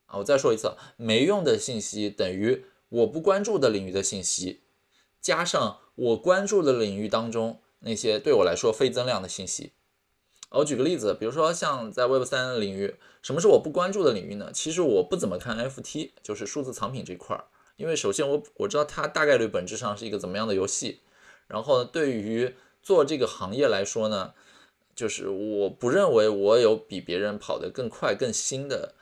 [0.07, 4.63] 啊，我再说一次，没用的信息等于我不关注的领域的信息，
[5.21, 7.61] 加上我关注的领域当中。
[7.81, 9.73] 那些对我来说非增量的信息，
[10.49, 14.49] 我举个例子，比如说像在 Web 三领域，什么是我不关注的领域呢？
[14.51, 17.45] 其实我不怎么看 FT，就是数字藏品这块儿，
[17.75, 21.01] 因为首先我我知道它大概率本质上是一个怎么样的游戏，
[21.45, 24.33] 然后对于做这个行业来说呢，
[24.95, 28.95] 就是我不认为我有比别人跑得更快、更新的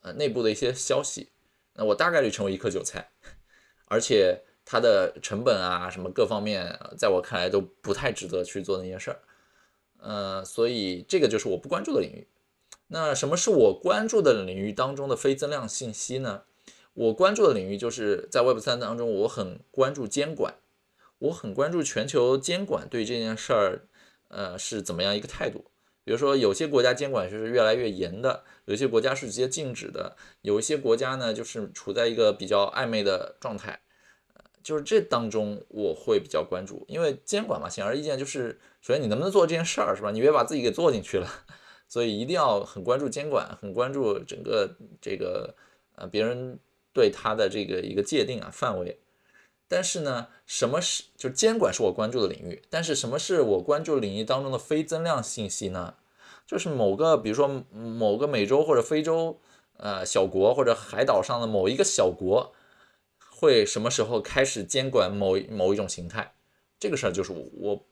[0.00, 1.30] 呃内部的一些消息，
[1.74, 3.10] 那我大概率成为一颗韭菜，
[3.86, 4.42] 而且。
[4.62, 9.18] 它的成本啊，什么各方面，在我看来都不太值得去做那件事儿，
[9.98, 12.28] 呃，所以这个就是我不关注的领域。
[12.86, 16.42] 那什么是我关注的领域当中的非增量信息呢？
[16.92, 20.54] 我关注的领域就是在 Web 三当中，我很关注监管，
[21.18, 23.88] 我很关注全球监管对这件事儿，
[24.28, 25.69] 呃，是怎么样一个态度。
[26.10, 33.80] 比如说，有些国家监管就是越来越严的，有些国家是直接禁止的，有一些国家呢，就是处在一个比较暧昧的状态。
[34.60, 40.10] 就是这当中我会比较关注，因为监管嘛，显而易见就是，首先你能不能做这件事儿，是吧？
[40.10, 41.28] 你别把自己给做进去了，
[41.86, 44.68] 所以一定要很关注监管，很关注整个
[45.00, 45.54] 这个
[45.94, 46.58] 呃别人
[46.92, 48.98] 对他的这个一个界定啊范围。
[49.68, 52.60] 但是呢，什么是就监管是我关注的领域？
[52.68, 55.94] 但是什么是我关注领域当中的非增量信息呢？
[56.50, 59.38] 就是某个，比如说某个美洲或者非洲
[59.76, 62.52] 呃小国或者海岛上的某一个小国，
[63.30, 66.34] 会什么时候开始监管某某一种形态？
[66.80, 67.86] 这个事儿就是我，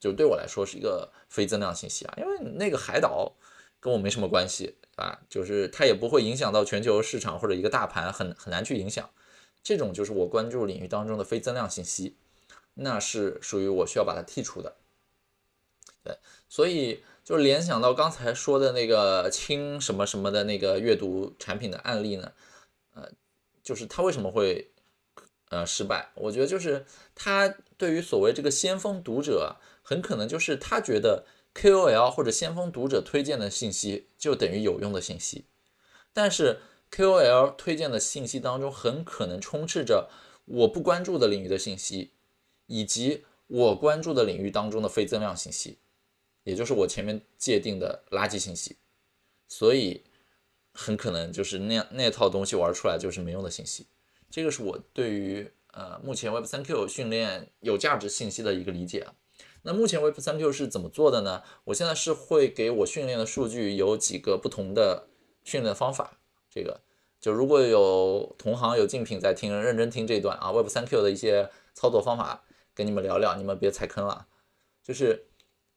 [0.00, 3.36] 就对我来说是一个非增量信息啊，因为那个海岛
[3.78, 9.08] 跟我没什么关系啊，就是它也不会影响到全球市场或者一个大盘，很很难去影响。
[9.62, 12.16] 这种就是我关注领域当中的非增量信息，
[12.74, 14.74] 那是属于我需要把它剔除的。
[16.02, 16.18] 对，
[16.48, 22.32] 所以就联想到刚才说的那个轻什么什么的那个阅读产品的案例呢，
[22.94, 23.10] 呃，
[23.62, 24.70] 就是它为什么会
[25.48, 26.10] 呃失败？
[26.14, 35.46] 我觉得就是它对于所谓这个先锋读者，很可能就是他觉得 KOL 或者先锋读者推荐的信息就等于有用的信息，
[36.12, 36.60] 但是。
[36.90, 40.08] KOL 推荐的信息当中，很可能充斥着
[40.44, 42.12] 我不关注的领域的信息，
[42.66, 45.78] 以及我关注的领域当中的非增量信息，
[46.44, 48.76] 也就是我前面界定的垃圾信息。
[49.48, 50.04] 所以，
[50.72, 53.86] 很可能就是那样那套东西玩出来就是没用的信息。
[54.30, 59.06] 这个是我对于呃目前 Web3Q 训练有价值信息的一个理解。
[59.62, 61.42] 那目前 Web3Q 是怎么做的呢？
[61.64, 65.08] 我现在是会给我训练的数据有几个不同的
[65.44, 66.18] 训练方法。
[66.50, 66.80] 这个
[67.20, 74.26] 就如果有同行有竞品在听，认真听这段啊，Web 三 Q 的一些操作方法跟你们聊聊，你们别踩坑了。
[74.82, 75.26] 就是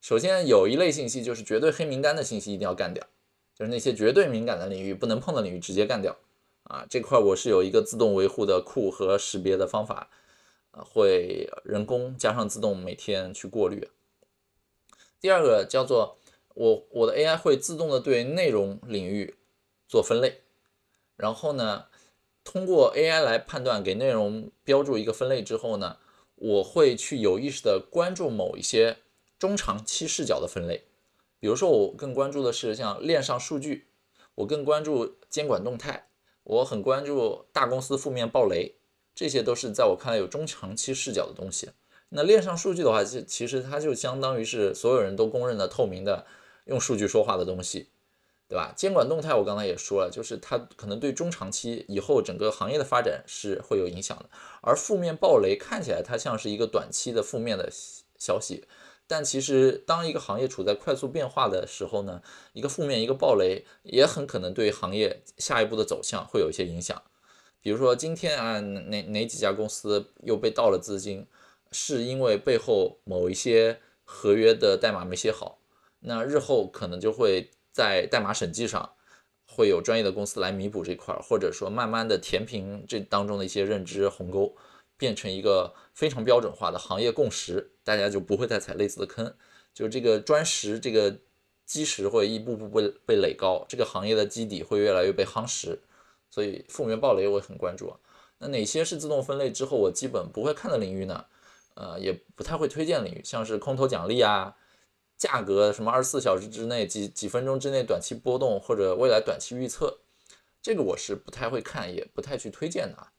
[0.01, 3.05] 首先有一类信息就是绝对黑名单的信息一定要干掉，
[3.53, 6.15] 就是那些绝对敏感的领域不能碰的领域直接干掉
[6.63, 6.85] 啊。
[6.89, 10.09] 这块我是有一个自动维护的库和识别的方法，
[10.71, 13.89] 啊，会人工加上自动每天去过滤。
[15.19, 16.17] 第二个叫做
[16.53, 19.35] 我我的 AI 会自动的对内容领域
[19.87, 20.41] 做分类。
[21.15, 21.85] 然后呢，
[22.43, 25.97] 通过 AI 来判断，给内容标注一个分类之后呢，
[26.35, 28.97] 我会去有意识的关注某一些
[29.37, 30.85] 中长期视角的分类。
[31.39, 33.87] 比如说，我更关注的是像链上数据，
[34.35, 36.09] 我更关注监管动态，
[36.43, 38.75] 我很关注大公司负面暴雷，
[39.13, 41.69] 这些都是在我看来有中长期视角的东西。
[42.09, 46.25] 那链上数据的话，其其实它就相当于是所有人都公认的透明的，
[46.65, 47.89] 用数据说话的东西。
[48.49, 48.71] 对吧？
[48.77, 54.29] 监管动态我刚才也说了，就是它可能对中长期以后整个行业的发展是会有影响的。
[54.61, 57.69] 而负面暴雷看起来它像是一个短期的负面的
[58.17, 58.63] 消息，
[59.07, 62.21] 但其实当一个行业处在快速变化的时候呢，
[62.53, 67.01] 一个负面一个暴雷也很可能对行业下一步的走向会有一些影响。
[67.61, 71.25] 比如说今天啊，哪哪几家公司又被盗了资金，
[71.71, 75.59] 是因为背后某一些合约的代码没写好，
[75.99, 77.49] 那日后可能就会。
[77.77, 78.93] 在代码审计上，
[79.45, 84.55] 会有专业的公司来弥补这块，或者说慢慢的填平这当中的一些认知鸿沟，
[84.97, 89.33] 变成一个非常标准化的行业共识，大家就不会再踩类似的坑。
[89.73, 91.19] 就这个砖石，这个
[91.65, 95.79] 基石会一步步被被垒高，这个行业的基底会越来越被夯实。
[96.29, 97.97] 所以负面暴雷我也很关注啊。
[98.39, 101.25] 那哪些是自动分类之后我基本不会看的领域呢？
[101.75, 104.55] 呃，也不太会推荐领域，像是空头奖励啊。
[105.17, 109.97] 价格什么二十四小时之内几几分钟之内短期波动或者未来短期预测，
[110.61, 113.11] 这个我是不太会看，也不太去推荐的啊。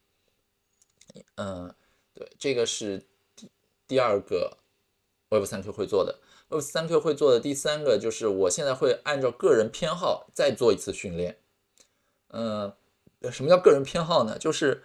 [1.36, 1.74] 嗯，
[2.14, 3.50] 对，这个是第
[3.86, 4.59] 第二个
[5.30, 6.20] Web 三 Q 会做的。
[6.48, 11.38] Web 三 Q 会做的第三个就是我现在会按照个人偏好再做一次训练。
[12.28, 12.74] 嗯，
[13.30, 14.38] 什么叫个人偏好呢？
[14.38, 14.82] 就是，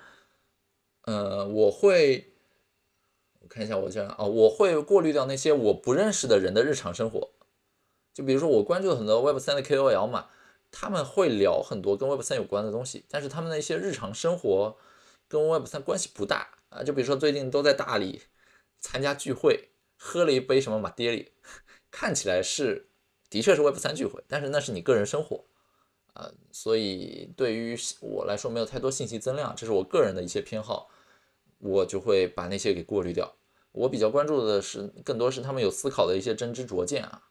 [1.04, 2.34] 呃，我会
[3.40, 3.48] 我。
[3.48, 7.30] 看一下我这样啊，我会过滤掉那些我不认识的人的日常生活，
[8.14, 10.30] 就比如说我关注很多 Web 三的 KOL 嘛，
[10.72, 14.76] 他们会聊很多跟 Web 三有关的东西，但是他们的一些日常生活
[15.40, 16.84] 跟 Web 三关系不大啊。
[16.84, 18.22] 就比如说最近都在大理
[18.80, 21.32] 参加聚会，喝了一杯什么马爹利，
[21.90, 22.90] 看起来是
[23.30, 25.46] 的确是 Web 三聚会，但是那是你个人生活
[26.14, 30.90] 啊，所以对于我来说没有太多信息增量，这是我个人的一些偏好，
[31.58, 33.36] 我就会把那些给过滤掉。
[33.72, 37.24] 我比较关注的是，更多是他们有思考的一些真知灼见啊，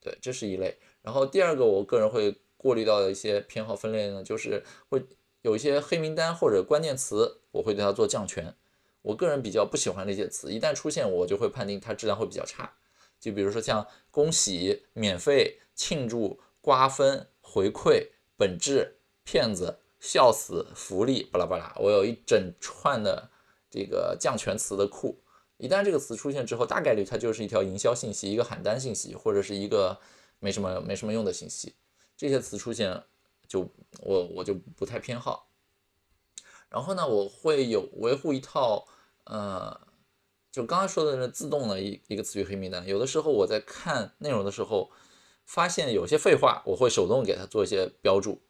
[0.00, 0.78] 对，这是一类。
[1.02, 5.04] 然后第二个，我个人会过滤到的一些偏好分类呢，就是会
[5.44, 8.54] 有一些黑名单或者关键词，我会对它做降权。
[9.02, 12.72] 我个人比较不喜欢那些词，一旦出现，我就会判定它质量会比较差。
[13.20, 23.28] 就比如说像恭喜、免费、庆祝、瓜分、回馈、本质、骗子、笑死、福利，巴拉巴拉，我有一整串的
[23.70, 25.20] 这个降权词的库。
[25.58, 30.00] 一旦这个词出现之后，大概率它就是一条营销信息，一个喊单信息，或者是一个
[30.38, 31.74] 没什么没什么用的信息。
[32.16, 33.02] 这些词出现，
[33.54, 35.48] 就我我就不太偏好。
[36.68, 38.84] 然后呢，我会有维护一套，
[39.26, 39.80] 呃，
[40.50, 42.84] 就刚才说的那自动的一一个词语黑名单。
[42.84, 44.90] 有的时候我在看内容的时候，
[45.44, 48.42] 发现有些废话，我会手动给它做一些标注，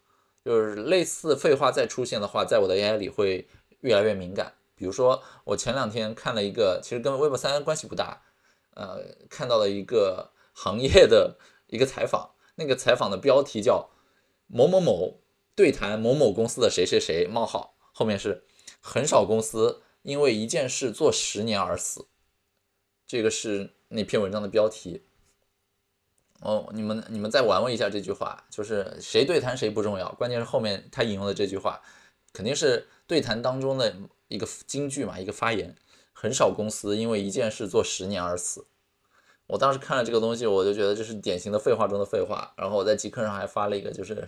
[0.43, 3.47] 就是类似废话再出现的话，在我的 AI 里会
[3.81, 4.55] 越来越敏感。
[4.75, 8.23] 比如说，我前两天看了一个，其实跟 Web 三关系不大，
[8.71, 11.37] 呃，看到了一个行业的
[11.69, 13.91] 一个采访，那个采访的标题叫
[14.47, 15.21] 某某某
[15.55, 17.77] 对谈某某公司的谁谁谁冒号。
[17.93, 18.45] 后面是
[18.81, 22.07] 很少公司因为一件事做十年而死，
[23.07, 25.05] 这个是那篇文章的标题。
[26.41, 31.81] 哦，你们你们再玩味一下这句话，就是谁对谈谁不重要，关键是后面他引用的这句话，
[32.33, 33.95] 肯定是对谈当中的
[34.29, 35.75] 一个金句嘛，一个发言。
[36.13, 38.67] 很少公司因为一件事做十年而死。
[39.47, 42.53] 我当时看了这个东西，我就觉得这是典型的废话中的废话。
[42.57, 44.27] 然后我在极客上还发了一个，就是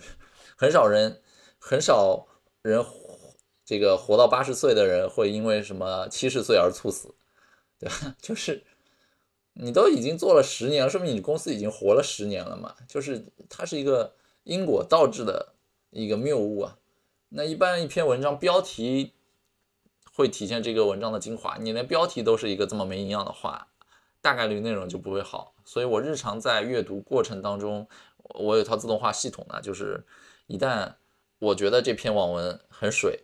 [0.55, 1.21] 很少人
[1.59, 2.27] 很少
[2.61, 2.85] 人。
[3.65, 7.13] 这个活到八十岁的人会因为什么七十岁而猝死，
[7.77, 8.15] 对吧？
[8.21, 8.63] 就是
[9.51, 12.73] 你都已经做了十年了，说明你公司已经活了十年了嘛。
[12.87, 14.15] 就是它是一个
[14.45, 15.55] 因果倒置的
[15.89, 16.77] 一个谬误啊。
[17.27, 19.11] 那一般一篇文章标题
[20.13, 23.67] 会体现这个文章的精华，你连标题都是一个这么没营养的话，
[24.21, 25.53] 大概率内容就不会好。
[25.65, 27.87] 所以我日常在阅读过程当中，
[28.35, 30.05] 我有套自动化系统呢，就是
[30.47, 30.95] 一旦
[31.39, 33.23] 我觉得这篇网文很水。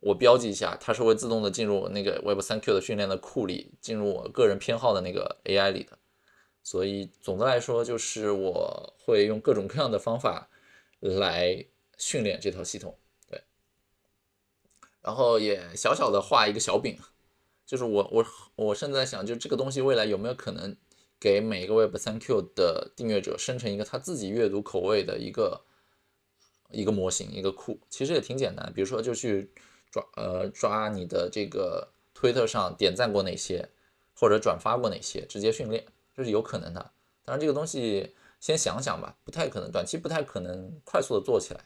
[0.00, 5.98] 我标记一下，它是会自动的进入那个 Web 三 Q 的训练的库里，进入我个人偏好的那个 AI 里的。
[6.62, 10.50] 所以总的来说，就是我会用各种各样的方法
[11.00, 11.64] 来
[11.96, 12.98] 训练这套系统。
[13.30, 13.42] 对，
[15.00, 16.98] 然后也小小的画一个小饼，
[17.66, 20.76] 就是我我我现在想，就这个东西未来有没有可能
[21.18, 25.64] 给每一个 Web 三 Q 的订阅者生成一个他自己阅读口味的一个
[26.70, 27.80] 一个模型一个库？
[27.88, 29.50] 其实也挺简单，比如说就去。
[29.94, 33.70] 抓呃抓你的这个推特上点赞过哪些，
[34.12, 36.90] 或者转发过哪些，直接训练这是有可能的。
[37.24, 41.60] 当然这个东西先想想吧，不太可能，短期不太可能快速的做起来。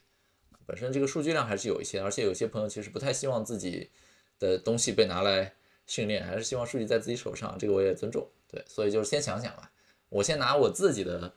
[0.67, 3.91] 本身这个数据量还是有一些，而且有些朋友其实不太希望自己
[4.39, 5.55] 的东西被拿来
[5.89, 8.25] 训练，还是希望数据在自己手上，这个我也尊重。
[8.47, 9.69] 对，所以就是先想想吧，
[10.09, 11.35] 我先拿我自己的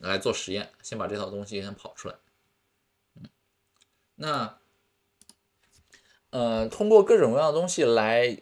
[0.00, 2.16] 来做实验，先把这套东西先跑出来。
[3.14, 3.28] 嗯，
[4.16, 4.58] 那。
[6.30, 8.36] 呃，通过各种各样的东西来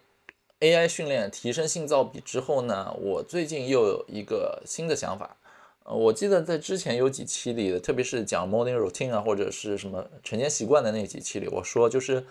[0.58, 5.36] AI 训练提升信噪比之后呢，我最近又有一个新的想法。
[5.84, 12.26] 呃，我记得在之前有几期里的，特别是讲 morning routine 啊，或者是什么晨间习惯的那几期里，我说就是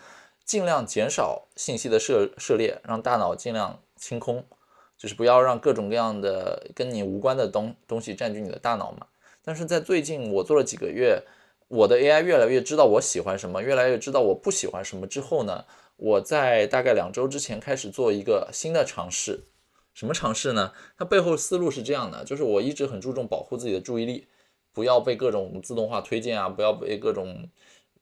[0.46, 4.46] 尽量减少信息的涉涉猎，让大脑尽量清空，
[4.98, 9.08] 就是不要让各种各样的跟你无关的东东西占据你的大脑嘛。
[9.44, 11.24] 但是在最近我做了几个月。
[11.68, 15.66] 我的 AI 越来越知道我喜欢什么，越来越知道我不喜欢什么之后呢，
[15.98, 19.46] 我在大概两周之前开始做一个新的尝试。
[19.92, 20.74] 什么尝试呢？
[20.96, 24.28] 它背后思路是这样的，就是我一直很注重保护自己的注意力，
[24.72, 27.50] 不要被各种自动化推荐啊，不要被各种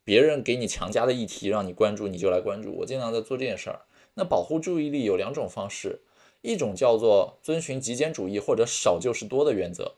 [0.04, 2.76] 别人给你强加的议题让你关注你就来关注。
[2.78, 3.82] 我经常在做这件事儿。
[4.16, 6.02] 那保护注意力有两种方式，
[6.42, 9.94] 一种叫做遵循极简主义或者少就是多的原则，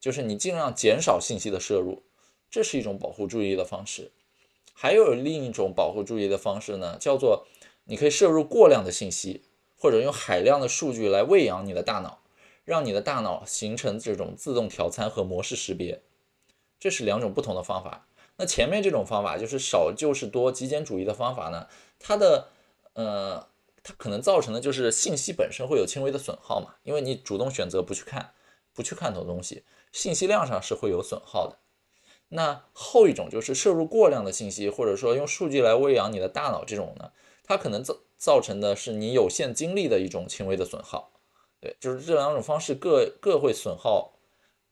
[0.00, 2.02] 就是你尽量减少信息的摄入。
[2.50, 4.10] 这是一种保护注意力的方式，
[4.72, 7.46] 还有另一种保护注意力的方式呢，叫做
[7.84, 9.42] 你可以摄入过量的信息，
[9.78, 12.22] 或者用海量的数据来喂养你的大脑，
[12.64, 16.00] 让你的大脑形成这种自动调参和模式识别。
[16.80, 18.08] 这是两种不同的方法。
[18.40, 21.66] 那前面这种方法就是少就是多极简主义的方法呢，
[21.98, 22.48] 它的
[22.94, 23.46] 呃，
[23.82, 28.32] 它可能造成的就是信息本身会有轻微的损耗嘛，因为你主动选择不去看，
[28.72, 31.58] 不去看的东西，信息量上是会有损耗的。
[32.30, 37.12] 那后一种就是摄入过量的信息，或者说用数据来喂养你的大脑，这种呢，
[37.44, 41.12] 它可能造造成的是你有限精力的一种轻微的损耗。
[41.60, 44.14] 对，就是这两种方式各各会损耗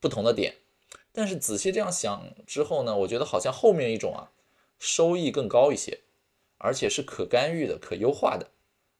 [0.00, 0.54] 不同的点。
[1.18, 4.30] 但是仔细这样想之后呢，我觉得好像后面一种啊，
[4.78, 5.98] 收益更高一些，
[6.58, 8.50] 而且是可干预的、可优化的。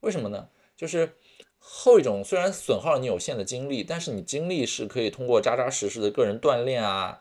[0.01, 0.49] 为什么呢？
[0.77, 1.15] 就是
[1.61, 7.21] 后一种虽然损耗了你有限的精力，但是你精力是可以通过扎扎实实的个人锻炼啊。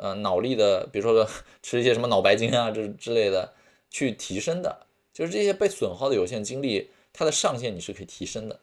[0.00, 1.28] 呃，脑力的，比如说
[1.60, 3.52] 吃一些什么脑白金啊，这之类的，
[3.90, 8.60] 去提升的，就是这些被损耗的有限精力，它的上限你是可以提升的。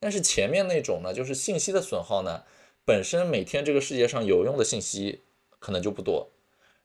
[0.00, 2.44] 但是前面那种呢，就是信息的损耗呢，
[2.88, 5.20] 本身每天这个世界上有用的信息
[5.58, 6.30] 可能就不多，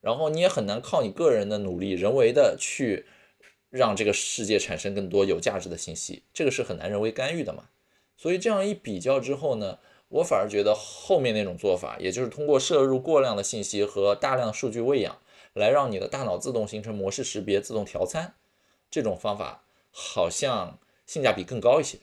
[0.02, 3.06] 然后你也很难靠你个人的努力，人为的去
[3.70, 7.70] 让这个世界产生更多有价值的信息，这个是很难人为干预的嘛。
[8.18, 9.80] 所以这样一比较之后呢，
[10.10, 15.18] 我反而觉得后面那种做法，也就是通过摄入过量的信息和大量数据喂养，
[15.54, 18.36] 来让你的大脑自动形成模式识别、自动调参，
[18.92, 22.00] 这种方法好像性价比更高一些。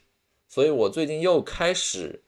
[0.49, 2.23] 所以我最近又开始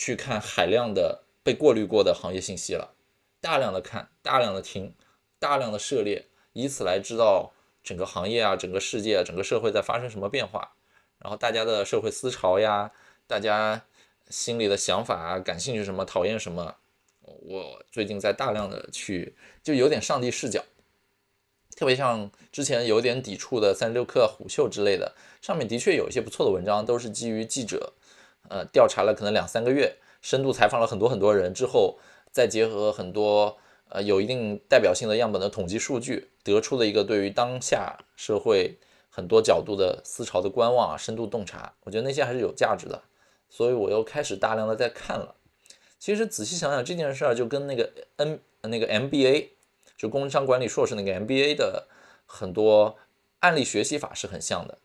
[0.00, 2.94] 去看海量的被过滤过的行业信息了，
[3.38, 4.94] 大量的看，大量的听，
[5.38, 7.52] 大量的涉猎，以此来知道
[7.84, 10.72] 整个行业啊、整个世界、整个社会在发生什么变化，
[11.18, 12.90] 然后大家的社会思潮呀，
[13.26, 13.84] 大家
[14.30, 16.76] 心里的想法啊，感兴趣什么，讨厌什么，
[17.20, 20.64] 我最近在大量的去，就有点上帝视角。
[21.76, 27.92] 特别像之前有点抵触的三十六氪、虎嗅之类的，上面的确有一些不错的文章，都是基于记者，
[28.50, 31.98] 呃，调查了可能两三个月，深度采访了很多很多人之后，
[32.30, 33.56] 再结合很多
[33.88, 38.76] 呃有一定代表性的样本的统计数据，得出的一个对于当下社会
[39.08, 43.02] 很多角度的思潮的观望啊、深度洞察，我觉得那些还是有价值的，
[43.48, 45.36] 所以我又开始大量的在看了。
[45.98, 49.50] 其实仔细想想这件事儿，就跟那个 N 那个 MBA。
[49.96, 51.86] 就工商管理硕士那个 MBA 的
[52.24, 52.96] 很多
[53.40, 54.78] 案例学习法是很像的，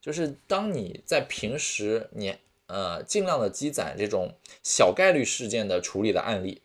[0.00, 2.36] 就是当你在平时你
[2.70, 6.62] 呃尽量的积攒这种小概率事件的处理的案例，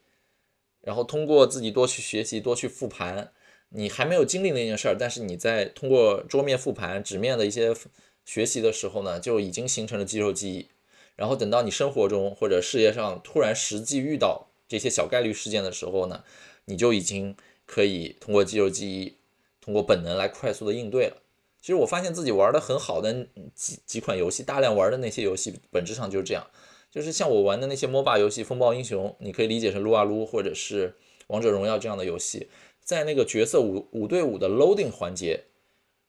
[0.82, 3.32] 然后通过自己多去学习多去复盘，
[3.70, 7.76] 你还没有经历那件事儿，但是你在通过桌面复盘、纸面的一些
[8.24, 10.70] 学习的时候呢，就已经形成了肌肉记忆，
[11.16, 16.24] 然后等到你生活中或者事业上突然实际遇到这些小概率事件的时候呢，
[16.66, 17.36] 你就已经。
[17.68, 19.18] 可以通过肌肉记忆，
[19.60, 21.18] 通过本能来快速的应对了。
[21.66, 26.46] 其实我发现自己玩的很好的几几款游戏，大量玩的那些游戏，本质上就是这样。
[26.92, 30.96] 就是像我玩的那些 MOBA 游戏，风暴英雄，你可以理解成撸啊撸或者是
[31.26, 32.52] 王者荣耀这样的游戏，
[32.84, 35.46] 在那个角色五五对五的 loading 环节，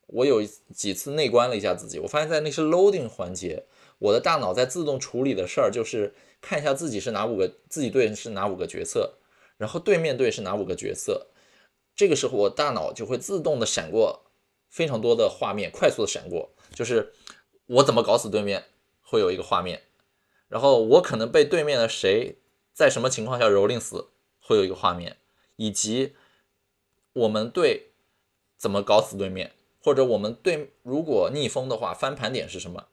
[0.05, 0.43] 我有
[0.75, 3.65] 几次内观了一下自己，我发现在那些 loading 环节，
[3.97, 9.15] 我的大脑在自动处理的事儿就是看一下自己是哪五个，自己队是哪五个角色，
[9.57, 11.31] 然后对面队是哪五个角色。
[11.95, 14.26] 这个时候，我大脑就会自动的闪过
[14.69, 17.13] 非常多的画面，快速的闪过，就是
[17.65, 18.65] 我怎么搞死对面，
[19.01, 19.83] 会有一个画面，
[20.47, 22.37] 然后我可能被对面的谁
[22.73, 24.07] 在什么情况下蹂躏死，
[24.39, 25.17] 会有一个画面，
[25.55, 26.15] 以及
[27.13, 27.91] 我们队
[28.57, 32.87] 怎么搞死对面，或者我们队如果逆风的话，翻盘点是什么，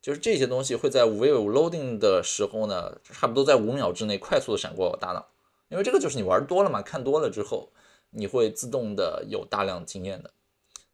[0.00, 5.28] 就是这些东西会在五 v 五 loading 的时候呢，差不多在五秒之内快速的闪过大脑，
[5.68, 7.70] 因为这个就是你玩多了嘛，看多了之后。
[8.10, 10.30] 你会自动的有大量经验的，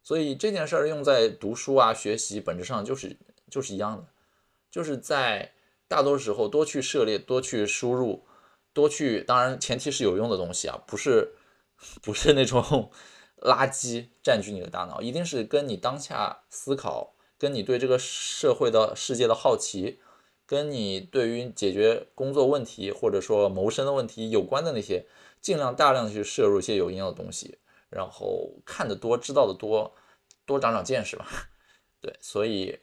[0.03, 3.17] 所以这件事儿用在读书啊、学习，本质上就是
[3.49, 4.05] 就是一样的，
[4.69, 5.53] 就是在
[5.87, 8.25] 大多时候多去涉猎、多去输入、
[8.73, 11.33] 多去，当然前提是有用的东西啊，不是
[12.01, 12.91] 不是那种
[13.41, 19.99] 垃圾占据你的大脑，一定是跟你当下思考、跟你对这个社会的世界的好奇、
[20.45, 25.05] 跟你对于解决工作问题或者说谋生的问题有关的那些。
[25.41, 27.57] 尽量大量的去摄入一些有营养的东西，
[27.93, 29.95] 然后看得多，知道的多，
[30.45, 31.27] 多长长见识吧。
[32.01, 32.79] 对，所以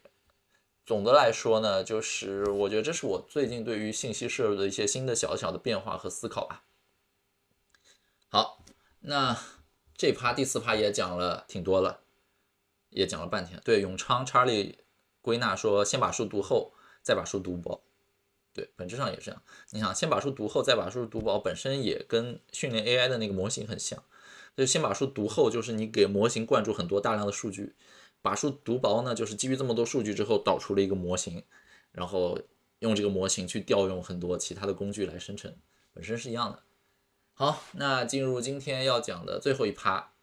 [0.85, 6.63] 总的来说呢，就是我觉得这是我最近对于信息摄入的一些新的小小的变化和思考吧。
[8.29, 8.63] 好，
[9.01, 9.37] 那
[9.95, 12.01] 这趴第四趴也讲了挺多了，
[12.89, 13.61] 也讲了半天。
[13.63, 14.79] 对，永昌查理
[15.21, 16.73] 归纳说，先把书读厚，
[17.03, 17.83] 再把书读薄。
[18.53, 19.41] 对，本质上也是这样。
[19.69, 24.03] 你想，先把书读厚，再把书读薄，本身也跟训练 AI 的那个模型很像。
[24.61, 27.73] 就先把书读厚，就是你给模型灌注很多大量的数据；
[28.21, 31.43] 把书读薄呢，就是基于这么多数据之后导出了一个模型，
[31.91, 32.37] 然后
[32.77, 35.51] 用这个模型去调用很多其他的工具来生成，
[35.95, 36.59] 本身是一样的。
[37.33, 40.13] 好，那进入今天要讲的最后一趴。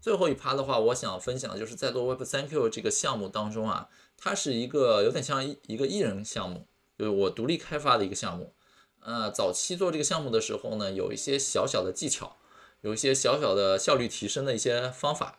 [0.00, 6.68] 最后一趴的话，我想分享的就是在做 Web3Q 这个项目当中啊，它是一个有点像一一个艺人项目。
[6.96, 8.54] 就是我独立开发的一个项目，
[9.00, 12.36] 呃，早期做这个项目的时候呢，有一些小小的技巧，
[12.80, 15.38] 有一些小小的效率提升的一些方法。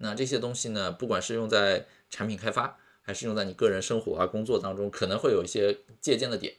[0.00, 6.54] 那这些东西呢，不管是用在产品开发，还是用在你个人生活啊、工作当中，可能会有一些借鉴的点，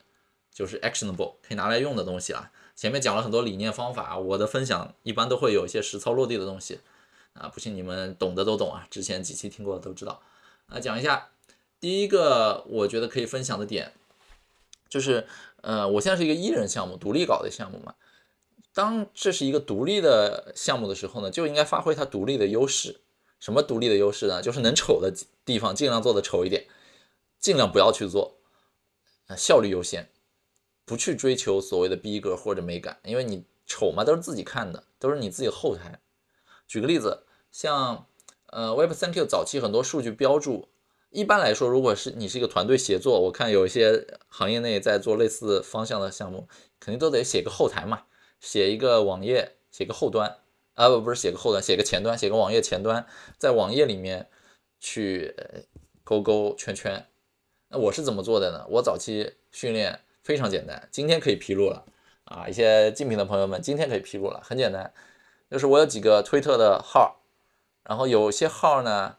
[0.53, 2.51] 就是 actionable 可以拿来用的东西啊。
[2.75, 6.79] 前面讲了很多理念方法，我的分享一般都会有一些实操落地的东西
[7.33, 10.21] 啊，不信你们懂的都懂啊，之前几期听过的都知道。
[10.67, 11.29] 啊，讲一下
[11.79, 13.93] 第一个我觉得可以分享的点。
[14.89, 15.27] 就是，
[15.61, 17.93] 呃，我现在是一个艺人项目，独立搞的项目嘛。
[18.79, 23.01] 当这是一个独立的项目的时候呢，就应该发挥它独立的优势。
[23.37, 24.41] 什么独立的优势呢？
[24.41, 26.65] 就是能丑的地方尽量做的丑一点，
[27.41, 28.37] 尽量不要去做，
[29.27, 30.09] 啊，效率优先，
[30.85, 35.99] 不去追求所谓的逼格或者美感，因为你丑嘛，都是自己看的，都是你自己后台。
[36.65, 38.05] 举个例子，像
[38.45, 40.69] 呃 Web3Q 早期很多数据标注，
[41.09, 46.47] 一般来说，如果是你是一个团队协作，我看有一些行业内在做类似方向的项目，
[46.79, 48.03] 肯定都得写个后台嘛，
[48.39, 50.37] 写一个网页，写个后端，
[50.75, 53.05] 啊不不是写个后端，写个前端，写个网页前端，
[53.37, 54.27] 在网页里面
[54.79, 55.35] 去
[56.03, 57.05] 勾勾圈圈。
[57.69, 58.65] 那我是怎么做的呢？
[58.69, 61.85] 我早期训练非常简单，今天可以披露了
[62.25, 62.47] 啊！
[62.47, 64.91] 一些竞品的朋友们，今天可以披露了，很简单，
[65.51, 67.21] 就是我有几个推特的号，
[67.83, 69.17] 然后有些号呢，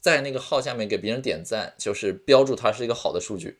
[0.00, 3.58] 在那个号下面给别人点赞，就是标注它是一个好的数据；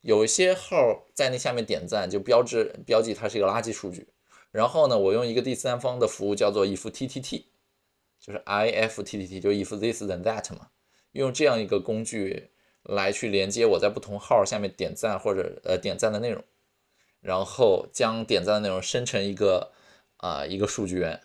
[0.00, 4.08] 有一些号在那下面点赞，就标志标记它是一个垃圾数据。
[4.50, 7.44] 然后呢，我用一个第三方的服务叫做 IFTTT，
[8.18, 10.68] 就是 IFTTT，就 If This Then That 嘛，
[11.12, 12.50] 用这样一个工具。
[12.84, 16.42] 来去连接我在不同号下面点赞或者呃点赞的内容，
[17.20, 19.70] 然后将点赞的内容生成一个
[20.16, 21.20] 啊一个数据源，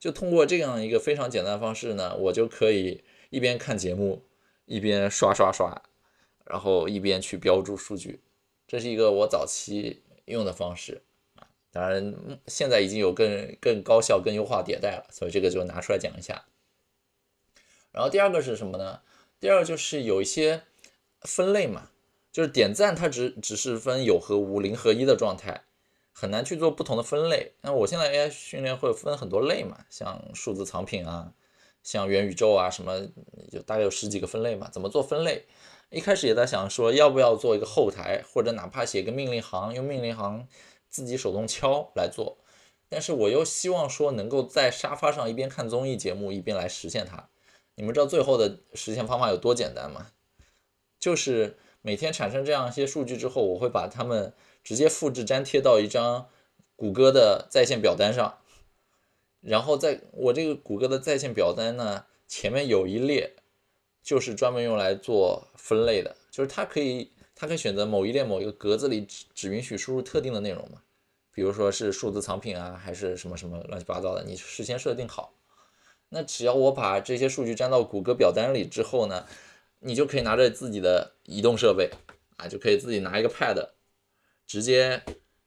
[0.00, 4.26] 就通过这样一个非常简单的方式呢，我就可以一边看节目
[4.64, 5.80] 一边刷刷刷，
[6.46, 8.20] 然后一边去标注数据，
[8.66, 11.02] 这是一个我早期用的方式
[11.34, 12.14] 啊，当然
[12.46, 16.46] 现在已经有更更高效更优化迭代了，所以这个就拿出来讲一下。
[17.92, 19.02] 然后第二个是什么呢？
[19.38, 20.62] 第二个就是有一些。
[21.22, 21.90] 分类嘛，
[22.30, 25.64] 就是点赞，它只只是分有和无、零和一的状态，
[26.12, 27.54] 很难去做不同的分类。
[27.62, 31.32] 那我现在 AI 训练会分很多类嘛，像数字藏品啊，
[31.82, 33.08] 像元宇宙啊什么，
[33.50, 34.68] 就大概有十几个分类嘛。
[34.70, 35.46] 怎么做分类？
[35.90, 40.48] 一开始也在想说，要不要做一个后台，或者哪怕写个命令行，用命令行
[40.88, 42.38] 自己手动敲来做。
[42.88, 47.28] 但是我又希望说，能够在沙发上一边看综艺节目，一边来实现它。
[47.76, 50.08] 你们知道最后的实现方法有多简单吗？
[50.98, 54.32] 就是每天产生这样一些数据之后，我会把它们
[54.64, 56.28] 直接复制粘贴到一张
[56.74, 58.38] 谷歌的在线表单上，
[59.40, 63.34] 然后在我这个谷歌的在线表单呢，前面有一列
[64.06, 70.80] 就是专门用来做分类的，就是它可以它可以选择某一列某一个格子里只只允许输入特定的内容嘛，
[71.32, 75.34] 比如说是数字藏品啊，还是什么什么乱七八糟的，你事先设定好，
[76.10, 79.26] 那只要我把这些数据粘到谷歌表单里之后呢？
[79.80, 81.90] 你就可以拿着自己的移动设备
[82.36, 83.70] 啊，就可以自己拿一个 pad，
[84.46, 85.02] 直接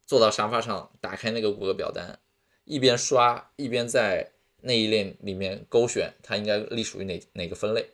[0.06, 2.20] 坐到沙发上，打开那个谷歌表单，
[2.66, 4.32] 一边刷一边在
[4.62, 7.90] 那一列里面勾选它应该隶属于哪哪个分类，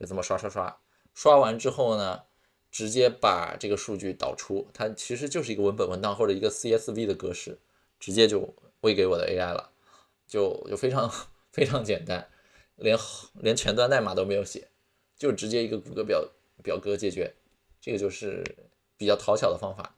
[0.00, 0.80] 就这么刷刷刷，
[1.14, 2.22] 刷完之后呢，
[2.70, 7.58] 直接把这个数据导出，它其实就是一个文本文档或者一个 CSV 的格式，
[8.00, 9.70] 直接就喂给我的 AI 了，
[10.26, 11.12] 就就非常
[11.52, 12.28] 非常简单，
[12.76, 12.98] 连
[13.34, 14.68] 连前端代码都没有写。
[15.18, 16.26] 就直接一个谷歌表
[16.62, 17.34] 表格解决，
[17.78, 18.42] 这个就是
[18.96, 19.94] 比较讨巧的方法。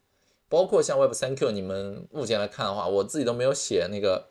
[0.48, 4.28] 包括像 Web3Q，你们目前来看的话，我自己都没有写那个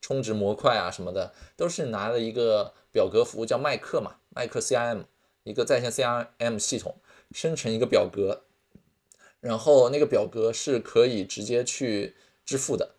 [0.00, 5.04] 充值模块啊什么的，都是拿了一个表格服务叫麦克嘛，麦克 CIM
[5.44, 6.96] 一个在线 CRM 系统
[7.32, 8.44] 生成一个表格，
[9.40, 12.14] 然后那个表格是可以直接去
[12.44, 12.94] 支付的，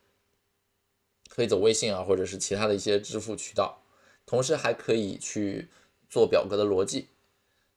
[1.29, 3.83] 可以走微信啊或者是其他的一些支付渠道，
[4.25, 5.69] 同时还可以去
[6.09, 7.07] 做表格的逻辑。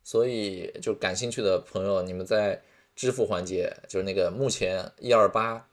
[0.02, 2.62] 所以，就感兴趣的朋友，你们在
[2.94, 5.68] 支付环节，就是那个目前一二八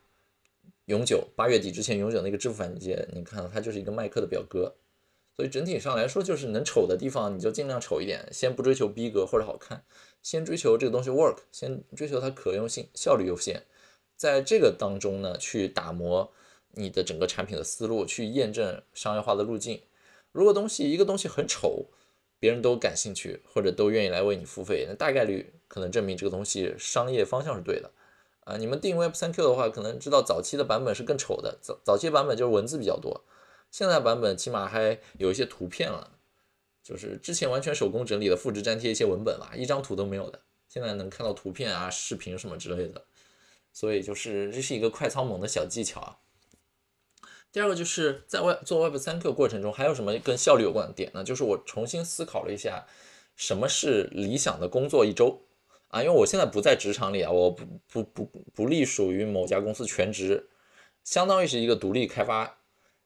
[0.86, 4.76] 永久八月底之前永久那个支付环节，你看到它就是一个麦克的表格。
[5.36, 9.84] 所以整体上来说，就是能丑的地方你就尽量丑一点，先不追求逼格或者好看，
[10.22, 13.64] 先追求这个东西 work，先追求它可用性、效率优先。
[14.16, 16.32] 在这个当中呢，去打磨
[16.72, 19.82] 你的整个产品的思路，去验证商业化的路径。
[20.32, 21.88] 如果东西一个东西很丑，
[22.40, 27.92] 别人都感兴趣，或者都愿意来为你付费，那大概率可能证明这个东西商业方向是对的。
[28.46, 33.24] 啊，你们定 Web3Q 的话，可能知道早期的版本是更丑的，早早期版本就是文字比较多，
[33.74, 36.20] 现在版本起码还有一些图片了，
[36.84, 40.40] 就是之前完全手工整理的，复制粘贴一些文本吧，一张图都没有的，
[40.70, 43.04] 现在能看到图片啊、视频什么之类的，
[43.72, 46.20] 所以就是这是一个快操猛的小技巧啊。
[47.52, 51.24] 第二个就是在外做 Web 三课过程中，还有什么跟效率有关的点呢？
[51.24, 52.86] 就是我重新思考了一下，
[53.36, 55.48] 什么是理想的工作一周
[55.88, 56.04] 啊？
[56.04, 60.52] 因为我现在不在职场里啊，我不不不不隶属于某家公司全职，
[61.04, 62.60] 相当于是一个独立开发。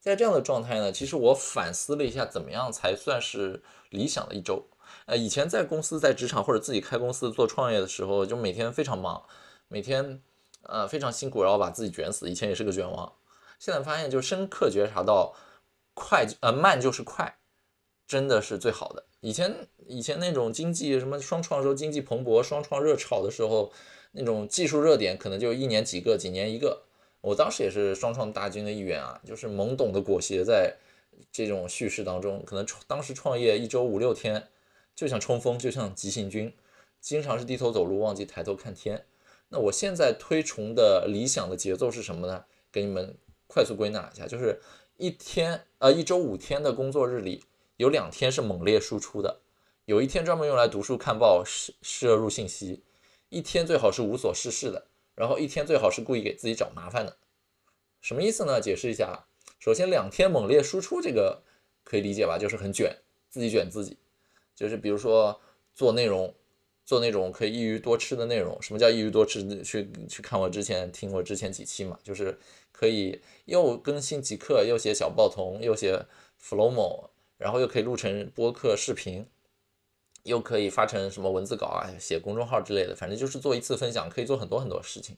[0.07, 4.65] 在这样的状态呢，其实我反思了一下，怎么样才算是理想的一周？
[5.05, 9.21] 呃，以前在公司在职场或者自己开公司做创业的时候，就每天非常忙，
[9.67, 10.21] 每天
[10.63, 12.29] 呃非常辛苦，然后把自己卷死。
[12.29, 13.11] 以前也是个卷王。
[13.59, 15.35] 现在发现，就深刻觉察到，
[15.93, 17.37] 快呃慢就是快，
[18.07, 19.03] 真的是最好的。
[19.19, 23.73] 以前以前那种经济什么双创的时候经济蓬勃、双创热炒的时候，
[24.13, 26.83] 那种技术热点可能就一年几个、几年一个。
[27.21, 30.75] 我当时也是双创大军的一员啊，就是懵懂的裹挟在
[31.31, 34.47] 这种叙事当中，可能当时创业一周五六天，
[34.95, 36.53] 就像冲锋，就像急行军，
[37.01, 39.05] 经常是低头走路，忘记抬头看天。
[39.49, 42.45] 那我现在推崇的理想的节奏是什么呢？
[42.71, 43.15] 给你们
[43.47, 44.59] 快速归纳一下，就是
[44.97, 47.43] 一天呃一周五天的工作日里。
[47.77, 49.41] 有两天是猛烈输出的，
[49.85, 52.81] 有一天专门用来读书看报摄摄入信息，
[53.29, 54.87] 一天最好是无所事事的，
[55.17, 57.17] 然后一天最好是故意给自己找麻烦的。
[57.99, 58.61] 什么意思呢？
[58.61, 59.25] 解释一下。
[59.59, 61.41] 首先，两天猛烈输出这个
[61.83, 62.95] 可以理解吧，就是很卷，
[63.27, 63.97] 自己卷自己，
[64.55, 65.41] 就是比如说
[65.73, 66.33] 做内容，
[66.85, 68.61] 做那种可以一鱼多吃的内容。
[68.61, 69.63] 什么叫一鱼多吃？
[69.63, 72.39] 去去看我之前听我之前几期嘛，就是
[72.71, 76.05] 可以又更新极客，又写小报童，又写
[76.41, 77.09] Flowmo。
[77.39, 79.23] 然后又可以录成播客视频，
[80.27, 85.17] 又可以发成什么文字稿啊，写公众号之类的，反正就是做一次分享，可以做很多很多事情。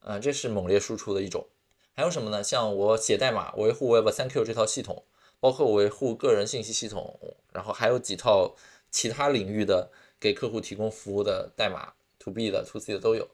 [0.00, 1.46] 嗯，这是猛烈输出的一种。
[1.92, 2.42] 还有什么呢？
[2.42, 5.04] 像我写代码维护 Web 三 Q 这套系统，
[5.38, 7.18] 包括维护个人信息系统，
[7.52, 8.56] 然后还有几套
[8.90, 13.28] 其他领域的给客户提供服务的代码，To B 的、To C 的都有，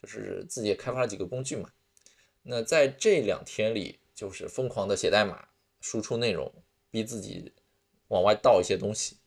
[0.00, 1.68] 就是自己也开发了几个工具嘛。
[2.42, 5.48] 那在这两天里，就是疯狂的写代码，
[5.80, 6.50] 输出内容。
[6.90, 7.52] 逼自己
[8.08, 9.17] 往外倒一些东西，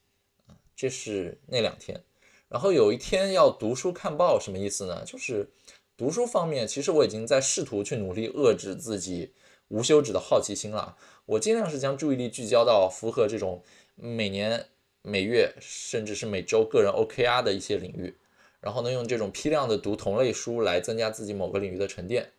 [0.82, 2.03] 这是那两天。
[2.49, 5.03] 然后有一天要读书看报，什么意思呢？
[5.06, 5.52] 就是
[5.95, 9.32] 读书方面，其实我已经在试图去努力遏制自己
[9.68, 10.98] 无休止的好奇心了。
[11.28, 13.62] 我尽量是将注意力聚焦到符合这种
[13.94, 14.70] 每年、
[15.03, 18.18] 每月，甚至是每周个人 OKR 的一些领域，
[18.60, 22.32] 然后呢，用这种批量的读同类书来增加自己某个领域的沉淀。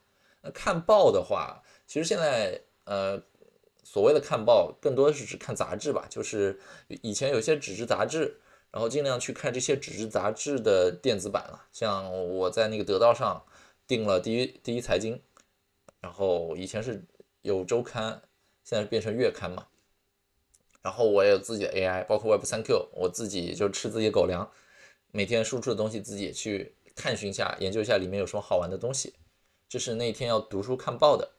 [0.42, 3.22] 那看报的话，其实现在呃。
[3.84, 8.40] 所谓的看报，更多的是指看杂志吧，就是以前有些纸质杂志，
[8.70, 11.66] 然后尽量去看这些纸质杂志的电子版了。
[11.72, 13.44] 像我在那个得到上
[13.86, 15.20] 订了第一第一财经，
[16.00, 17.04] 然后以前是
[17.42, 18.22] 有周刊，
[18.62, 19.66] 现在变成月刊嘛。
[20.80, 24.48] 然后我也有自己的 AI，包括 Web 三 Q，我自己就吃自己狗粮，
[25.10, 29.14] 每天输出的东西自己也去探寻一下，研究一下里面有什么好玩的东西。
[29.68, 31.32] 这是那天要读书看报的，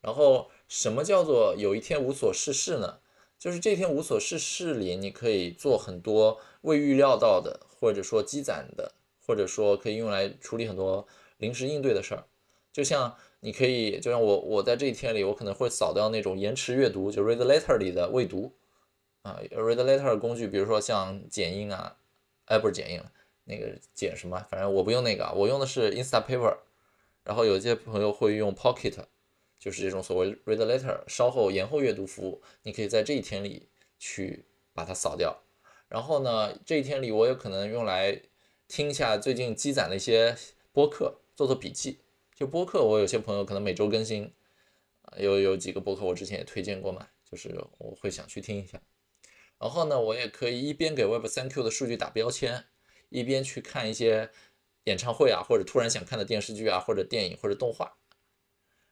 [0.00, 0.48] 然后。
[0.70, 3.00] 什么叫做有一天无所事事呢？
[3.36, 8.92] 就是这天无所事事里，你可以做很多未预料到的，或者说积攒的，
[9.26, 12.24] 或者说可以用来处理很多临时应对的事儿。
[12.72, 18.54] 就像你可以，就像我，我在这一天里，我可能会扫掉那种延迟阅读，就 read letter 里的未读
[19.22, 21.96] 啊，read letter 工具，比如说像剪映啊，
[22.44, 23.02] 哎，不是剪映，
[23.42, 24.38] 那个剪什么？
[24.48, 26.58] 反正我不用那个，我用的是 Instapaper，
[27.24, 29.06] 然后有一些朋友会用 Pocket。
[29.60, 33.68] 就是这种所谓 read letter 稍后延后阅读服务，你可以在这一天里
[33.98, 35.42] 去把它扫掉。
[35.86, 38.22] 然后呢，这一天里我有可能用来
[38.66, 40.34] 听一下最近积攒的一些
[40.72, 41.98] 播客，做做笔记。
[42.34, 44.32] 就播客，我有些朋友可能每周更新，
[45.18, 48.80] 有有几个播客我之前也推荐过嘛，就是我会想去听一下。
[49.58, 52.64] 然后呢，我也可以一边给 Web 三 Q 的数据打标签，
[53.10, 54.30] 一边去看一些
[54.84, 57.98] 演唱会啊，或者突然想看的电视剧啊，或者电影或者动画。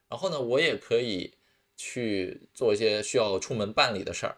[0.09, 1.35] 然后呢，我也可以
[1.77, 4.37] 去做一些需要出门办理的事儿，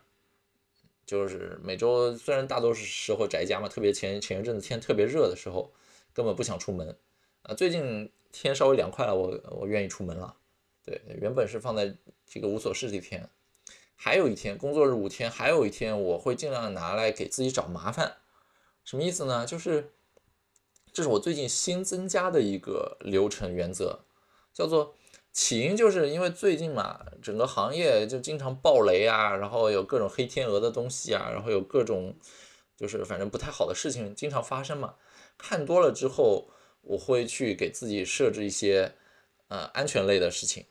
[1.06, 5.72] 就是每周虽然大多数时候宅家嘛，特别前前一阵子天特别热的时候，
[6.14, 6.96] 根本不想出门
[7.44, 7.56] 啊。
[7.56, 10.36] 最近天稍微凉快了，我我愿意出门了。
[10.84, 11.96] 对，原本是放在
[12.28, 13.30] 这个无所事的一天，
[13.96, 18.18] 还有一天工作日五天，还有一天我会尽量拿来给自己找麻烦。
[18.84, 19.46] 什么意思呢？
[19.46, 19.92] 就是
[20.92, 24.04] 这是我最近新增加的一个流程原则，
[24.54, 24.96] 叫做。
[25.34, 32.16] 起因就是因为最近嘛，整个行业就经常爆雷啊，然后有各种黑天鹅的东西啊，然后有各种
[32.76, 34.96] 就是反正不太好的事情经常发生嘛。
[35.38, 36.50] 看多了之后，
[36.82, 38.94] 我会去给自己设置一些
[39.48, 40.66] 呃安全类的事情，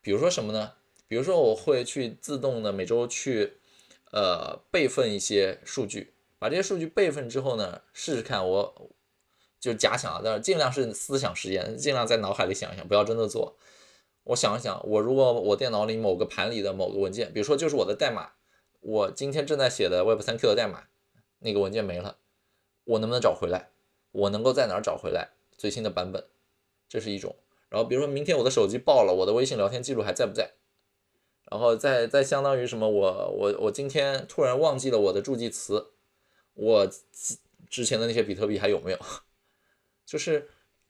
[0.00, 0.72] 比如说什么呢？
[1.06, 3.58] 比如说我会去自动的每周去
[4.10, 8.90] 呃备份一些数据，把这些数据备份之后呢，试试看我
[9.60, 13.56] 就假想啊，但是尽量是思想实验，尽量在脑海里想一想，不要真的做。
[14.26, 18.32] 我想一想，我如果我电脑里某个盘里的某个文件，比如说就是我的代码，
[18.80, 20.88] 我今天正在写的 Web 三 Q 的代码，
[21.38, 22.18] 那个文件没了，
[22.84, 23.70] 我能不能找回来？
[24.10, 26.26] 我能够在哪儿找回来最新的版本？
[26.88, 27.36] 这是一种。
[27.68, 30.54] 然后比如说明天我的手机爆了，我的微信聊天记录还在不在？
[31.48, 32.88] 然后再再相当于什么？
[32.88, 35.92] 我我我今天突然忘记了我的助记词，
[36.54, 36.90] 我
[37.70, 38.98] 之前的那些比特币还有没有？
[40.04, 40.48] 就是。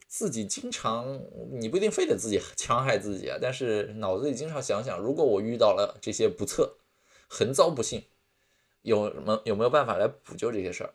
[0.08, 1.20] 自己经常，
[1.52, 6.76] 你不一定非得自己戕害自己啊，但是脑子里经常想想，如果我遇到了这些不测，
[7.28, 8.04] 横遭不幸，
[8.82, 10.94] 有什么有没有办法来补救这些事儿？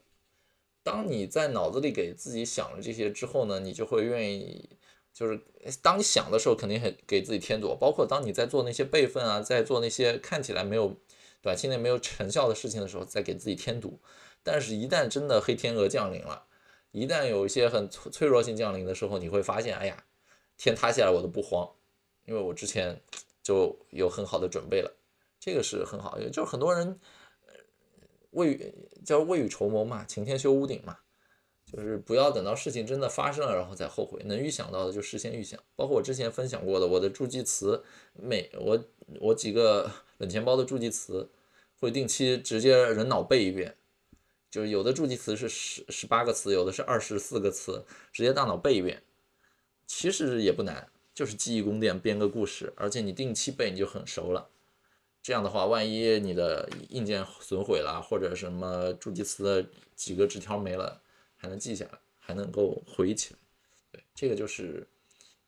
[0.83, 4.69] 当你在脑子里给自己想了这些之后呢，你就会愿意，
[5.13, 5.39] 就是
[5.81, 7.75] 当你想的时候，肯定很给自己添堵。
[7.75, 10.95] 包括当你在做那些备份啊，在做那些看起来没有
[11.41, 13.99] 短期内没有成效的事情的时候，再给自己添堵。
[14.41, 16.45] 但是，一旦真的黑天鹅降临了，
[16.91, 20.03] 一旦有一些很脆脆弱性降临的时候，你会发现，哎呀，
[20.57, 21.69] 天塌下来我都不慌，
[22.26, 23.01] 因为我之前
[23.41, 24.91] 就有很好的准备了。
[25.39, 26.99] 这个是很好，就是很多人。
[28.31, 28.73] 未雨
[29.03, 30.99] 叫未雨绸缪嘛，晴天修屋顶嘛，
[31.65, 35.59] 就是不要等到事情真的发生了然后再后悔，能预想到的就事先预想。
[35.76, 38.81] 包括我之前分享过的，我的助记词，每我
[39.19, 41.30] 我几个冷钱包的助记词，
[41.77, 43.76] 会定期直接人脑背一遍，
[44.52, 49.02] 就是有的助记词是十十八个词，有的是二十四个词，直接大脑背一遍，
[49.88, 54.49] 其实也不难，就是记忆宫殿编个故事，而且你定期背你就很熟了。
[55.23, 61.02] 这样的话，万一你的硬件损毁了，或者什么助记词的几个纸条没了，
[61.38, 63.40] 还能记下来，还能够回忆起来。
[63.94, 64.86] 对，这个就是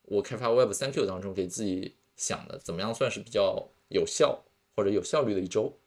[0.03, 5.77] 我开发 Web 三 Q 当中给自己想的，怎么样算是比较有效或者有效率的一周。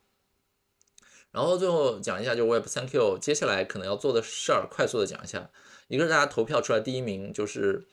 [1.36, 5.50] 然后最后讲一下，就 Web 三 Q 接下来可能要做的事儿，快速的讲一下。
[5.86, 7.86] 一个是大家投票出来第一名，就是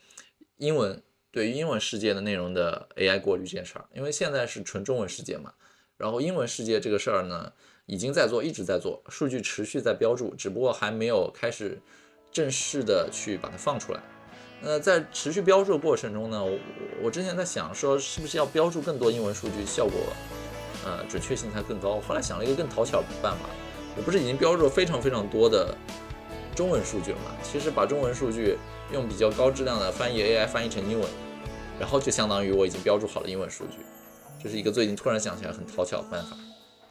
[0.56, 5.52] 英文对于英文世界的内容的 AI 过滤这件事儿，因为现在是纯中文世界嘛。
[5.98, 7.52] 然后英文世界这个事儿呢，
[7.84, 11.78] 已经在做，一直在做，数据持续在标注，只不过还没有开始
[12.32, 14.00] 正式的去把它放出来。
[14.62, 16.58] 那在持续标注的过程中呢，我
[17.02, 19.92] 我之前在想说，是不是要标注更多英文数据，效果
[20.84, 22.00] 呃准确性才更高？
[22.00, 23.48] 后来想了一个更讨巧的办法，
[23.96, 25.76] 我不是已经标注了非常非常多的
[26.54, 27.30] 中文数据了吗？
[27.42, 28.56] 其实把中文数据
[28.92, 31.08] 用比较高质量的翻译 AI 翻译成英文，
[31.78, 33.78] 然后就相当于我已经标注好了英文数据。
[34.42, 36.36] 这是一个最近突然想起来很讨巧的办法。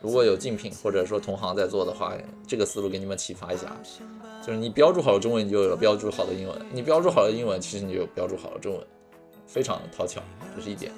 [0.01, 2.13] 如果有竞品或者说同行在做的话，
[2.45, 3.67] 这个思路给你们启发一下。
[4.45, 8.85] 就是你标注好了中文，你就有了标注好的英文；你标注好了英文，其实你就标注好了中文，
[9.47, 10.21] 非常讨巧，
[10.53, 10.91] 这是一点。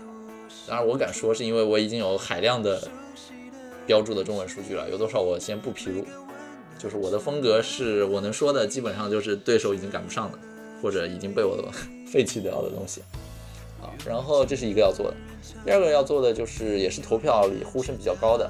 [0.67, 2.87] 当然，我敢说是因为我已经有海量的
[3.85, 6.05] 标注的中文数据了，有多少我先不披露。
[6.77, 10.37] 就是我的风格是我能说的，基本上就是对手已经赶不上的，
[10.81, 11.57] 或者已经被我
[12.11, 13.01] 废弃掉的东西。
[13.81, 15.17] 啊，然后这是一个要做的。
[15.63, 18.49] 第二个要做的就是，也是投票里呼声比较高的，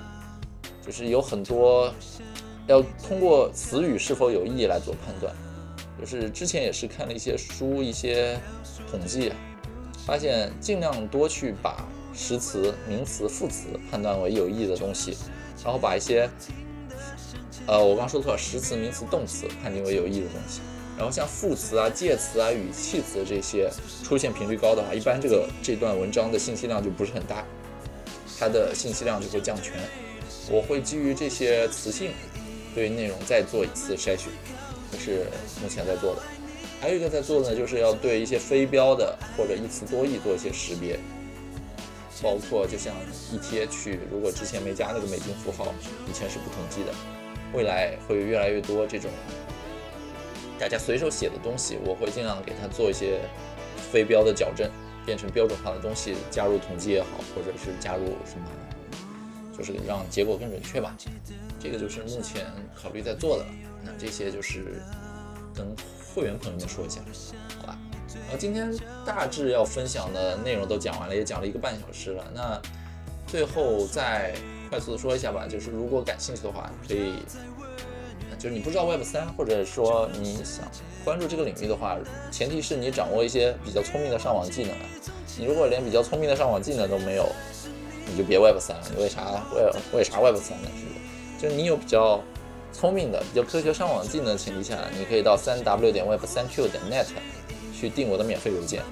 [0.86, 1.94] 就是有很多
[2.68, 5.34] 要通过词语是否有意义来做判断。
[6.00, 8.38] 就是之前也是看了一些书、一些
[8.92, 9.32] 统计，
[10.06, 15.18] 发现尽量多去把实词、名词、副词判断为有意义的东西，
[15.64, 16.30] 然后把一些
[17.66, 20.62] 呃，我刚说错了，实词、名词、动词判定为有意义的东西。
[20.96, 23.70] 然后像副词啊、介词啊、语气词这些
[24.04, 27.44] 出现频率高的话，一般这个这段文章的信息量就不是很大，
[28.40, 29.74] 它的信息量就会降权。
[30.50, 32.12] 我会基于这些词性
[32.74, 34.32] 对内容再做一次筛选，
[34.92, 35.26] 这是
[35.62, 36.22] 目前在做的。
[36.82, 41.00] 还有一个在做呢，就是要对一些非标的或者一词多义做一些识别，
[42.22, 42.94] 包括就像
[43.34, 45.74] ETH，如果之前没加那个美金符号，
[46.08, 46.94] 以前是不统计的，
[47.54, 49.10] 未来会越来越多这种。
[50.60, 53.20] 大家随手写的东西，我会尽量给它做一些
[53.92, 54.70] 非标的矫正，
[55.06, 58.46] 变成标准化的东西，加入统计也好，或者是加入什么，
[59.58, 60.96] 就是让结果更准确吧。
[61.60, 62.46] 这个就是目前
[62.80, 63.46] 考虑在做的。
[63.84, 64.82] 那这些就是
[65.56, 65.66] 跟
[66.14, 67.02] 会员朋友们说一下，
[67.60, 67.78] 好吧？
[68.14, 68.74] 然后今天
[69.06, 72.24] 大致要分享的内容都讲完了，也讲了一个半小时了。
[72.34, 72.62] 那
[73.28, 74.34] 最后再
[74.70, 77.14] 快速的说一下吧，就是如果感兴趣的话，可以。
[78.38, 80.70] 就是你不知道 Web 三，或者说你想
[81.06, 81.98] 关注这个领域的话，
[82.32, 84.72] 前提是你掌握一些比较聪明的上网技能。
[85.40, 87.26] 你如果连比较聪明的上网技能都没有，
[88.06, 88.84] 你就别 Web 三了。
[88.94, 90.70] 你为啥为为啥 Web 三呢？
[90.78, 91.42] 是不是？
[91.42, 92.22] 就是你有比较
[92.76, 97.06] 聪明的、比较科学上网技能的前提下，你可以到三 W 点 Web 三 Q 点 net
[97.74, 98.84] 去订我的免费邮件。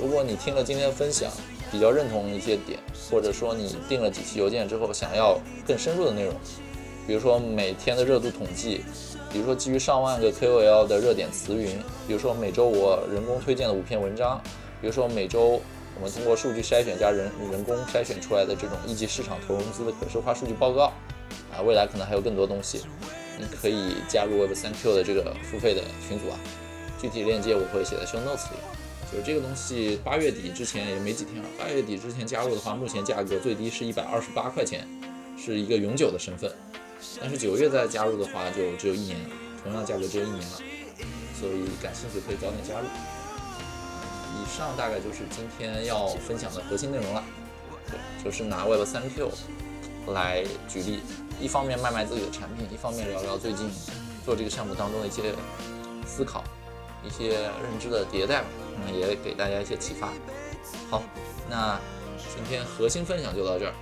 [0.00, 1.28] 如果你听了今天的分享，
[1.72, 2.78] 比较认同一些点，
[3.10, 6.32] 或者说你订了几期邮件之后想要更深入的内容。
[7.04, 8.84] 比如说每天的热度统计，
[9.32, 14.40] 比如说基于上万个 KOL 的热点词云，比如说每周我人工推荐的五篇文章，
[14.80, 15.60] 比如说每周
[15.96, 20.92] 我们通过数据筛选加人人工筛选出来的这种一级市场投融资的可视化数据报告，
[21.52, 22.82] 啊，未来可能还有更多东西，
[23.38, 26.38] 你可以加入 Web 三 Q 的这个付费的群组啊，
[27.00, 28.56] 具体链接我会写在 Show Notes 里。
[29.10, 34.88] 就是这个东西，八月底之前也没几天了，八月底之前加入的话，目前价格最低是一百二十八块钱，
[35.36, 36.50] 是一个永久的身份。
[37.20, 39.18] 但是九月再加入的话，就只有一年，
[39.62, 40.62] 同样价格只有一年了，
[41.38, 42.86] 所以感兴趣可以早点加入。
[44.40, 47.22] 以上大概就是今天要分享的核心内容了，
[47.90, 49.30] 对，就是拿 Web 3 Q
[50.14, 51.00] 来举例，
[51.42, 53.68] 一方面卖卖自己的产品，一方面聊聊最近
[54.24, 55.34] 做这个项目当中的一些
[56.06, 56.44] 思考、
[57.04, 58.44] 一些认知的迭代，
[58.76, 60.12] 嗯，也给大家一些启发。
[60.88, 61.02] 好，
[61.50, 61.80] 那
[62.16, 63.74] 今天核心分享就到这儿。